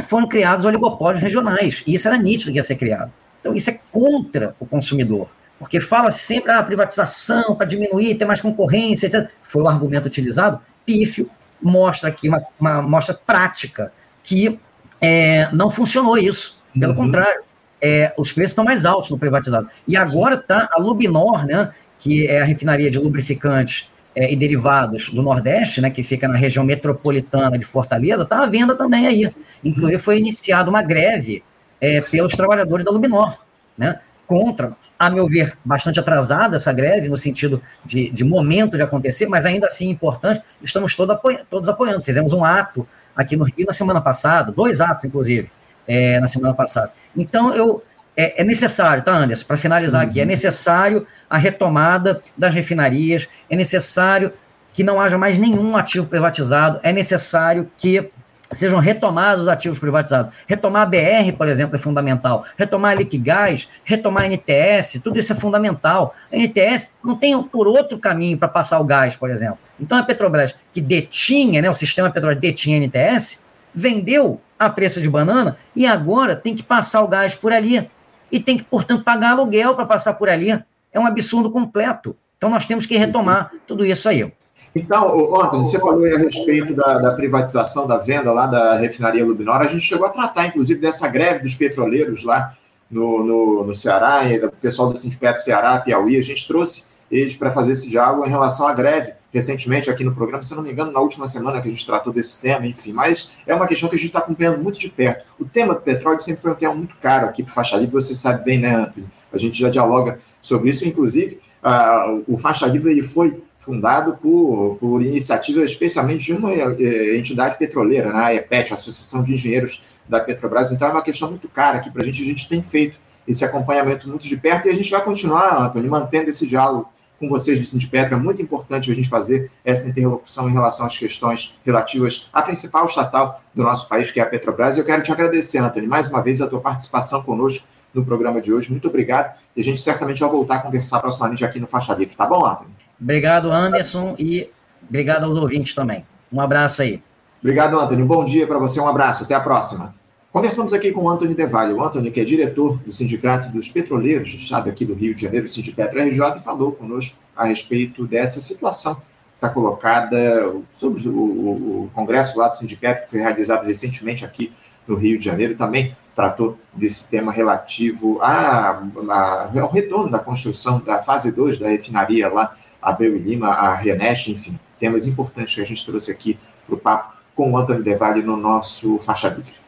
foram 0.06 0.28
criados 0.28 0.64
oligopólios 0.64 1.22
regionais, 1.22 1.82
e 1.86 1.94
isso 1.94 2.06
era 2.06 2.16
nítido 2.16 2.52
que 2.52 2.58
ia 2.58 2.64
ser 2.64 2.76
criado. 2.76 3.12
Então, 3.40 3.54
isso 3.54 3.70
é 3.70 3.80
contra 3.90 4.54
o 4.60 4.66
consumidor. 4.66 5.28
Porque 5.58 5.80
fala 5.80 6.10
sempre, 6.10 6.52
ah, 6.52 6.62
privatização 6.62 7.56
para 7.56 7.66
diminuir, 7.66 8.14
ter 8.14 8.24
mais 8.24 8.40
concorrência, 8.40 9.06
etc. 9.06 9.28
Foi 9.42 9.62
o 9.62 9.68
argumento 9.68 10.06
utilizado, 10.06 10.60
pífio, 10.86 11.26
mostra 11.60 12.08
aqui 12.08 12.28
uma, 12.28 12.40
uma 12.60 12.82
mostra 12.82 13.14
prática 13.14 13.92
que 14.22 14.58
é, 15.00 15.48
não 15.52 15.68
funcionou 15.68 16.16
isso. 16.16 16.62
Pelo 16.78 16.92
uhum. 16.92 17.06
contrário, 17.06 17.42
é, 17.80 18.12
os 18.16 18.32
preços 18.32 18.52
estão 18.52 18.64
mais 18.64 18.84
altos 18.84 19.10
no 19.10 19.18
privatizado. 19.18 19.68
E 19.86 19.96
agora 19.96 20.36
está 20.36 20.68
a 20.70 20.80
Lubinor, 20.80 21.44
né, 21.44 21.70
que 21.98 22.26
é 22.26 22.40
a 22.40 22.44
refinaria 22.44 22.90
de 22.90 22.98
lubrificantes 22.98 23.90
é, 24.14 24.32
e 24.32 24.36
derivados 24.36 25.10
do 25.10 25.22
Nordeste, 25.22 25.80
né, 25.80 25.90
que 25.90 26.02
fica 26.02 26.26
na 26.26 26.36
região 26.36 26.64
metropolitana 26.64 27.58
de 27.58 27.64
Fortaleza, 27.64 28.22
está 28.22 28.42
à 28.42 28.46
venda 28.46 28.74
também 28.74 29.06
aí. 29.06 29.32
Inclusive 29.64 29.98
foi 29.98 30.18
iniciada 30.18 30.70
uma 30.70 30.82
greve 30.82 31.42
é, 31.80 32.00
pelos 32.00 32.32
trabalhadores 32.32 32.84
da 32.84 32.90
Lubinor, 32.90 33.38
né, 33.76 34.00
contra, 34.26 34.76
a 34.98 35.08
meu 35.08 35.26
ver, 35.26 35.56
bastante 35.64 36.00
atrasada 36.00 36.56
essa 36.56 36.72
greve, 36.72 37.08
no 37.08 37.16
sentido 37.16 37.62
de, 37.84 38.10
de 38.10 38.24
momento 38.24 38.76
de 38.76 38.82
acontecer, 38.82 39.26
mas 39.26 39.46
ainda 39.46 39.66
assim 39.66 39.88
importante, 39.88 40.42
estamos 40.62 40.94
todo 40.94 41.18
todos 41.48 41.68
apoiando. 41.68 42.02
Fizemos 42.02 42.32
um 42.32 42.44
ato 42.44 42.86
aqui 43.16 43.36
no 43.36 43.44
Rio 43.44 43.66
na 43.66 43.72
semana 43.72 44.00
passada, 44.00 44.52
dois 44.52 44.80
atos, 44.80 45.04
inclusive, 45.04 45.50
é, 45.86 46.20
na 46.20 46.28
semana 46.28 46.52
passada. 46.54 46.92
Então, 47.16 47.54
eu, 47.54 47.82
é, 48.18 48.42
é 48.42 48.44
necessário, 48.44 49.04
tá, 49.04 49.12
Anderson, 49.12 49.46
para 49.46 49.56
finalizar 49.56 50.02
uhum. 50.02 50.10
aqui, 50.10 50.18
é 50.18 50.24
uhum. 50.24 50.28
necessário 50.28 51.06
a 51.30 51.38
retomada 51.38 52.20
das 52.36 52.52
refinarias, 52.52 53.28
é 53.48 53.54
necessário 53.54 54.32
que 54.72 54.82
não 54.82 55.00
haja 55.00 55.16
mais 55.16 55.38
nenhum 55.38 55.76
ativo 55.76 56.04
privatizado, 56.04 56.80
é 56.82 56.92
necessário 56.92 57.70
que 57.76 58.10
sejam 58.50 58.80
retomados 58.80 59.42
os 59.42 59.48
ativos 59.48 59.78
privatizados. 59.78 60.32
Retomar 60.48 60.82
a 60.82 60.86
BR, 60.86 61.32
por 61.36 61.46
exemplo, 61.46 61.76
é 61.76 61.78
fundamental. 61.78 62.44
Retomar 62.56 62.92
a 62.92 62.94
Liquigás, 62.94 63.68
retomar 63.84 64.24
a 64.24 64.26
NTS, 64.26 65.00
tudo 65.02 65.18
isso 65.18 65.32
é 65.32 65.36
fundamental. 65.36 66.14
A 66.32 66.36
NTS 66.36 66.94
não 67.04 67.14
tem 67.14 67.40
por 67.42 67.68
outro 67.68 67.98
caminho 67.98 68.38
para 68.38 68.48
passar 68.48 68.80
o 68.80 68.84
gás, 68.84 69.14
por 69.14 69.30
exemplo. 69.30 69.58
Então 69.78 69.96
a 69.96 70.02
Petrobras, 70.02 70.54
que 70.72 70.80
detinha, 70.80 71.60
né, 71.60 71.70
o 71.70 71.74
sistema 71.74 72.10
Petrobras 72.10 72.40
detinha 72.40 72.78
a 72.78 72.80
NTS, 72.80 73.44
vendeu 73.74 74.40
a 74.58 74.68
preço 74.68 75.00
de 75.00 75.08
banana 75.08 75.56
e 75.76 75.86
agora 75.86 76.34
tem 76.34 76.56
que 76.56 76.62
passar 76.62 77.02
o 77.02 77.08
gás 77.08 77.34
por 77.34 77.52
ali. 77.52 77.88
E 78.30 78.40
tem 78.40 78.58
que, 78.58 78.64
portanto, 78.64 79.04
pagar 79.04 79.30
aluguel 79.30 79.74
para 79.74 79.86
passar 79.86 80.14
por 80.14 80.28
ali. 80.28 80.50
É 80.92 81.00
um 81.00 81.06
absurdo 81.06 81.50
completo. 81.50 82.16
Então 82.36 82.50
nós 82.50 82.66
temos 82.66 82.86
que 82.86 82.96
retomar 82.96 83.52
tudo 83.66 83.84
isso 83.84 84.08
aí. 84.08 84.30
Então, 84.74 85.34
Antônio, 85.34 85.66
você 85.66 85.80
falou 85.80 86.04
a 86.04 86.18
respeito 86.18 86.74
da, 86.74 86.98
da, 86.98 87.14
privatização 87.14 87.86
da 87.86 87.96
venda 87.96 88.32
lá 88.32 88.46
da 88.46 88.74
refinaria 88.74 89.24
Lubinor. 89.24 89.56
A 89.56 89.66
gente 89.66 89.82
chegou 89.82 90.06
a 90.06 90.10
tratar, 90.10 90.46
inclusive, 90.46 90.80
dessa 90.80 91.08
greve 91.08 91.40
dos 91.40 91.54
petroleiros 91.54 92.22
lá 92.22 92.52
no, 92.90 93.24
no, 93.24 93.64
no 93.64 93.74
Ceará, 93.74 94.24
e 94.24 94.38
do 94.38 94.50
pessoal 94.50 94.88
do 94.88 94.96
Sindicato 94.96 95.40
Ceará, 95.40 95.80
Piauí. 95.80 96.16
A 96.16 96.22
gente 96.22 96.46
trouxe 96.46 96.88
eles 97.10 97.34
para 97.34 97.50
fazer 97.50 97.72
esse 97.72 97.88
diálogo 97.88 98.26
em 98.26 98.30
relação 98.30 98.68
à 98.68 98.72
greve 98.72 99.12
recentemente 99.32 99.90
aqui 99.90 100.02
no 100.02 100.14
programa, 100.14 100.42
se 100.42 100.54
não 100.54 100.62
me 100.62 100.72
engano, 100.72 100.90
na 100.90 101.00
última 101.00 101.26
semana 101.26 101.60
que 101.60 101.68
a 101.68 101.70
gente 101.70 101.84
tratou 101.84 102.12
desse 102.12 102.40
tema, 102.40 102.66
enfim, 102.66 102.92
mas 102.92 103.32
é 103.46 103.54
uma 103.54 103.66
questão 103.66 103.88
que 103.88 103.94
a 103.94 103.98
gente 103.98 104.08
está 104.08 104.20
acompanhando 104.20 104.62
muito 104.62 104.78
de 104.78 104.88
perto. 104.88 105.34
O 105.38 105.44
tema 105.44 105.74
do 105.74 105.82
petróleo 105.82 106.20
sempre 106.20 106.40
foi 106.40 106.52
um 106.52 106.54
tema 106.54 106.74
muito 106.74 106.96
caro 106.96 107.26
aqui 107.26 107.42
para 107.42 107.50
o 107.50 107.54
Faixa 107.54 107.76
Livre, 107.76 107.92
você 107.92 108.14
sabe 108.14 108.44
bem, 108.44 108.58
né, 108.58 108.74
Antônio? 108.74 109.10
A 109.32 109.38
gente 109.38 109.58
já 109.58 109.68
dialoga 109.68 110.18
sobre 110.40 110.70
isso, 110.70 110.86
inclusive, 110.88 111.38
uh, 111.62 112.24
o 112.26 112.38
Faixa 112.38 112.66
Livre 112.66 112.90
ele 112.90 113.02
foi 113.02 113.42
fundado 113.58 114.16
por, 114.16 114.76
por 114.76 115.02
iniciativa 115.02 115.62
especialmente 115.62 116.24
de 116.24 116.32
uma 116.32 116.52
eh, 116.52 117.16
entidade 117.18 117.58
petroleira, 117.58 118.12
né, 118.12 118.24
a 118.24 118.34
EPET, 118.34 118.72
a 118.72 118.74
Associação 118.76 119.22
de 119.22 119.34
Engenheiros 119.34 119.82
da 120.08 120.20
Petrobras, 120.20 120.72
então 120.72 120.88
é 120.88 120.92
uma 120.92 121.02
questão 121.02 121.28
muito 121.28 121.48
cara 121.48 121.76
aqui 121.76 121.90
para 121.90 122.02
a 122.02 122.04
gente, 122.04 122.22
a 122.22 122.24
gente 122.24 122.48
tem 122.48 122.62
feito 122.62 122.98
esse 123.26 123.44
acompanhamento 123.44 124.08
muito 124.08 124.26
de 124.26 124.36
perto 124.38 124.68
e 124.68 124.70
a 124.70 124.74
gente 124.74 124.90
vai 124.90 125.04
continuar, 125.04 125.66
Antônio, 125.66 125.90
mantendo 125.90 126.30
esse 126.30 126.46
diálogo 126.46 126.88
com 127.18 127.28
vocês 127.28 127.60
do 127.60 127.66
Sindipetra. 127.66 128.16
É 128.16 128.18
muito 128.18 128.40
importante 128.40 128.90
a 128.90 128.94
gente 128.94 129.08
fazer 129.08 129.50
essa 129.64 129.88
interlocução 129.88 130.48
em 130.48 130.52
relação 130.52 130.86
às 130.86 130.96
questões 130.96 131.58
relativas 131.64 132.28
à 132.32 132.42
principal 132.42 132.84
estatal 132.84 133.42
do 133.54 133.62
nosso 133.62 133.88
país, 133.88 134.10
que 134.10 134.20
é 134.20 134.22
a 134.22 134.26
Petrobras. 134.26 134.76
E 134.76 134.80
eu 134.80 134.84
quero 134.84 135.02
te 135.02 135.10
agradecer, 135.10 135.58
Antônio, 135.58 135.88
mais 135.88 136.08
uma 136.08 136.22
vez 136.22 136.40
a 136.40 136.48
tua 136.48 136.60
participação 136.60 137.22
conosco 137.22 137.66
no 137.92 138.04
programa 138.04 138.40
de 138.40 138.52
hoje. 138.52 138.70
Muito 138.70 138.88
obrigado. 138.88 139.36
E 139.56 139.60
a 139.60 139.64
gente 139.64 139.80
certamente 139.80 140.20
vai 140.20 140.28
voltar 140.28 140.56
a 140.56 140.58
conversar 140.60 141.00
proximamente 141.00 141.44
aqui 141.44 141.58
no 141.58 141.66
Faixa 141.66 141.94
Livre. 141.94 142.14
Tá 142.14 142.26
bom, 142.26 142.44
Antônio? 142.46 142.72
Obrigado, 143.00 143.50
Anderson, 143.50 144.14
e 144.18 144.50
obrigado 144.88 145.24
aos 145.24 145.36
ouvintes 145.36 145.74
também. 145.74 146.04
Um 146.32 146.40
abraço 146.40 146.82
aí. 146.82 147.02
Obrigado, 147.40 147.78
Antônio. 147.78 148.04
Bom 148.04 148.24
dia 148.24 148.46
para 148.46 148.58
você. 148.58 148.80
Um 148.80 148.88
abraço. 148.88 149.24
Até 149.24 149.34
a 149.34 149.40
próxima. 149.40 149.97
Conversamos 150.30 150.74
aqui 150.74 150.92
com 150.92 151.04
o 151.04 151.08
Antônio 151.08 151.34
Devalho. 151.34 151.78
O 151.78 151.82
Antônio, 151.82 152.12
que 152.12 152.20
é 152.20 152.24
diretor 152.24 152.78
do 152.84 152.92
Sindicato 152.92 153.50
dos 153.50 153.70
Petroleiros 153.70 154.30
do 154.30 154.36
Estado 154.36 154.68
aqui 154.68 154.84
do 154.84 154.92
Rio 154.92 155.14
de 155.14 155.22
Janeiro, 155.22 155.46
o 155.46 155.48
Sindipetra 155.48 156.04
RJ, 156.04 156.42
falou 156.44 156.72
conosco 156.72 157.16
a 157.34 157.46
respeito 157.46 158.06
dessa 158.06 158.38
situação 158.38 158.96
que 158.96 159.00
está 159.36 159.48
colocada 159.48 160.54
sobre 160.70 161.08
o, 161.08 161.12
o, 161.12 161.84
o, 161.84 161.90
congresso 161.94 162.38
lá 162.38 162.48
do 162.48 162.58
Sindicato, 162.58 163.04
que 163.04 163.10
foi 163.10 163.20
realizado 163.20 163.64
recentemente 163.64 164.22
aqui 164.22 164.52
no 164.86 164.96
Rio 164.96 165.16
de 165.16 165.24
Janeiro, 165.24 165.56
também 165.56 165.96
tratou 166.14 166.58
desse 166.74 167.08
tema 167.08 167.32
relativo 167.32 168.20
a, 168.20 168.82
a, 169.08 169.60
ao 169.60 169.70
retorno 169.70 170.10
da 170.10 170.18
construção 170.18 170.78
da 170.78 171.00
fase 171.00 171.34
2 171.34 171.58
da 171.58 171.68
refinaria 171.68 172.28
lá, 172.28 172.54
Abel 172.82 173.16
e 173.16 173.18
Lima, 173.18 173.48
a 173.48 173.74
Renest, 173.74 174.28
enfim, 174.28 174.60
temas 174.78 175.06
importantes 175.06 175.54
que 175.54 175.60
a 175.62 175.64
gente 175.64 175.86
trouxe 175.86 176.10
aqui 176.10 176.38
para 176.66 176.74
o 176.74 176.78
papo 176.78 177.16
com 177.34 177.52
o 177.52 177.56
Antônio 177.56 177.82
Devalho 177.82 178.22
no 178.22 178.36
nosso 178.36 178.98
Faixa 178.98 179.28
Livre. 179.28 179.67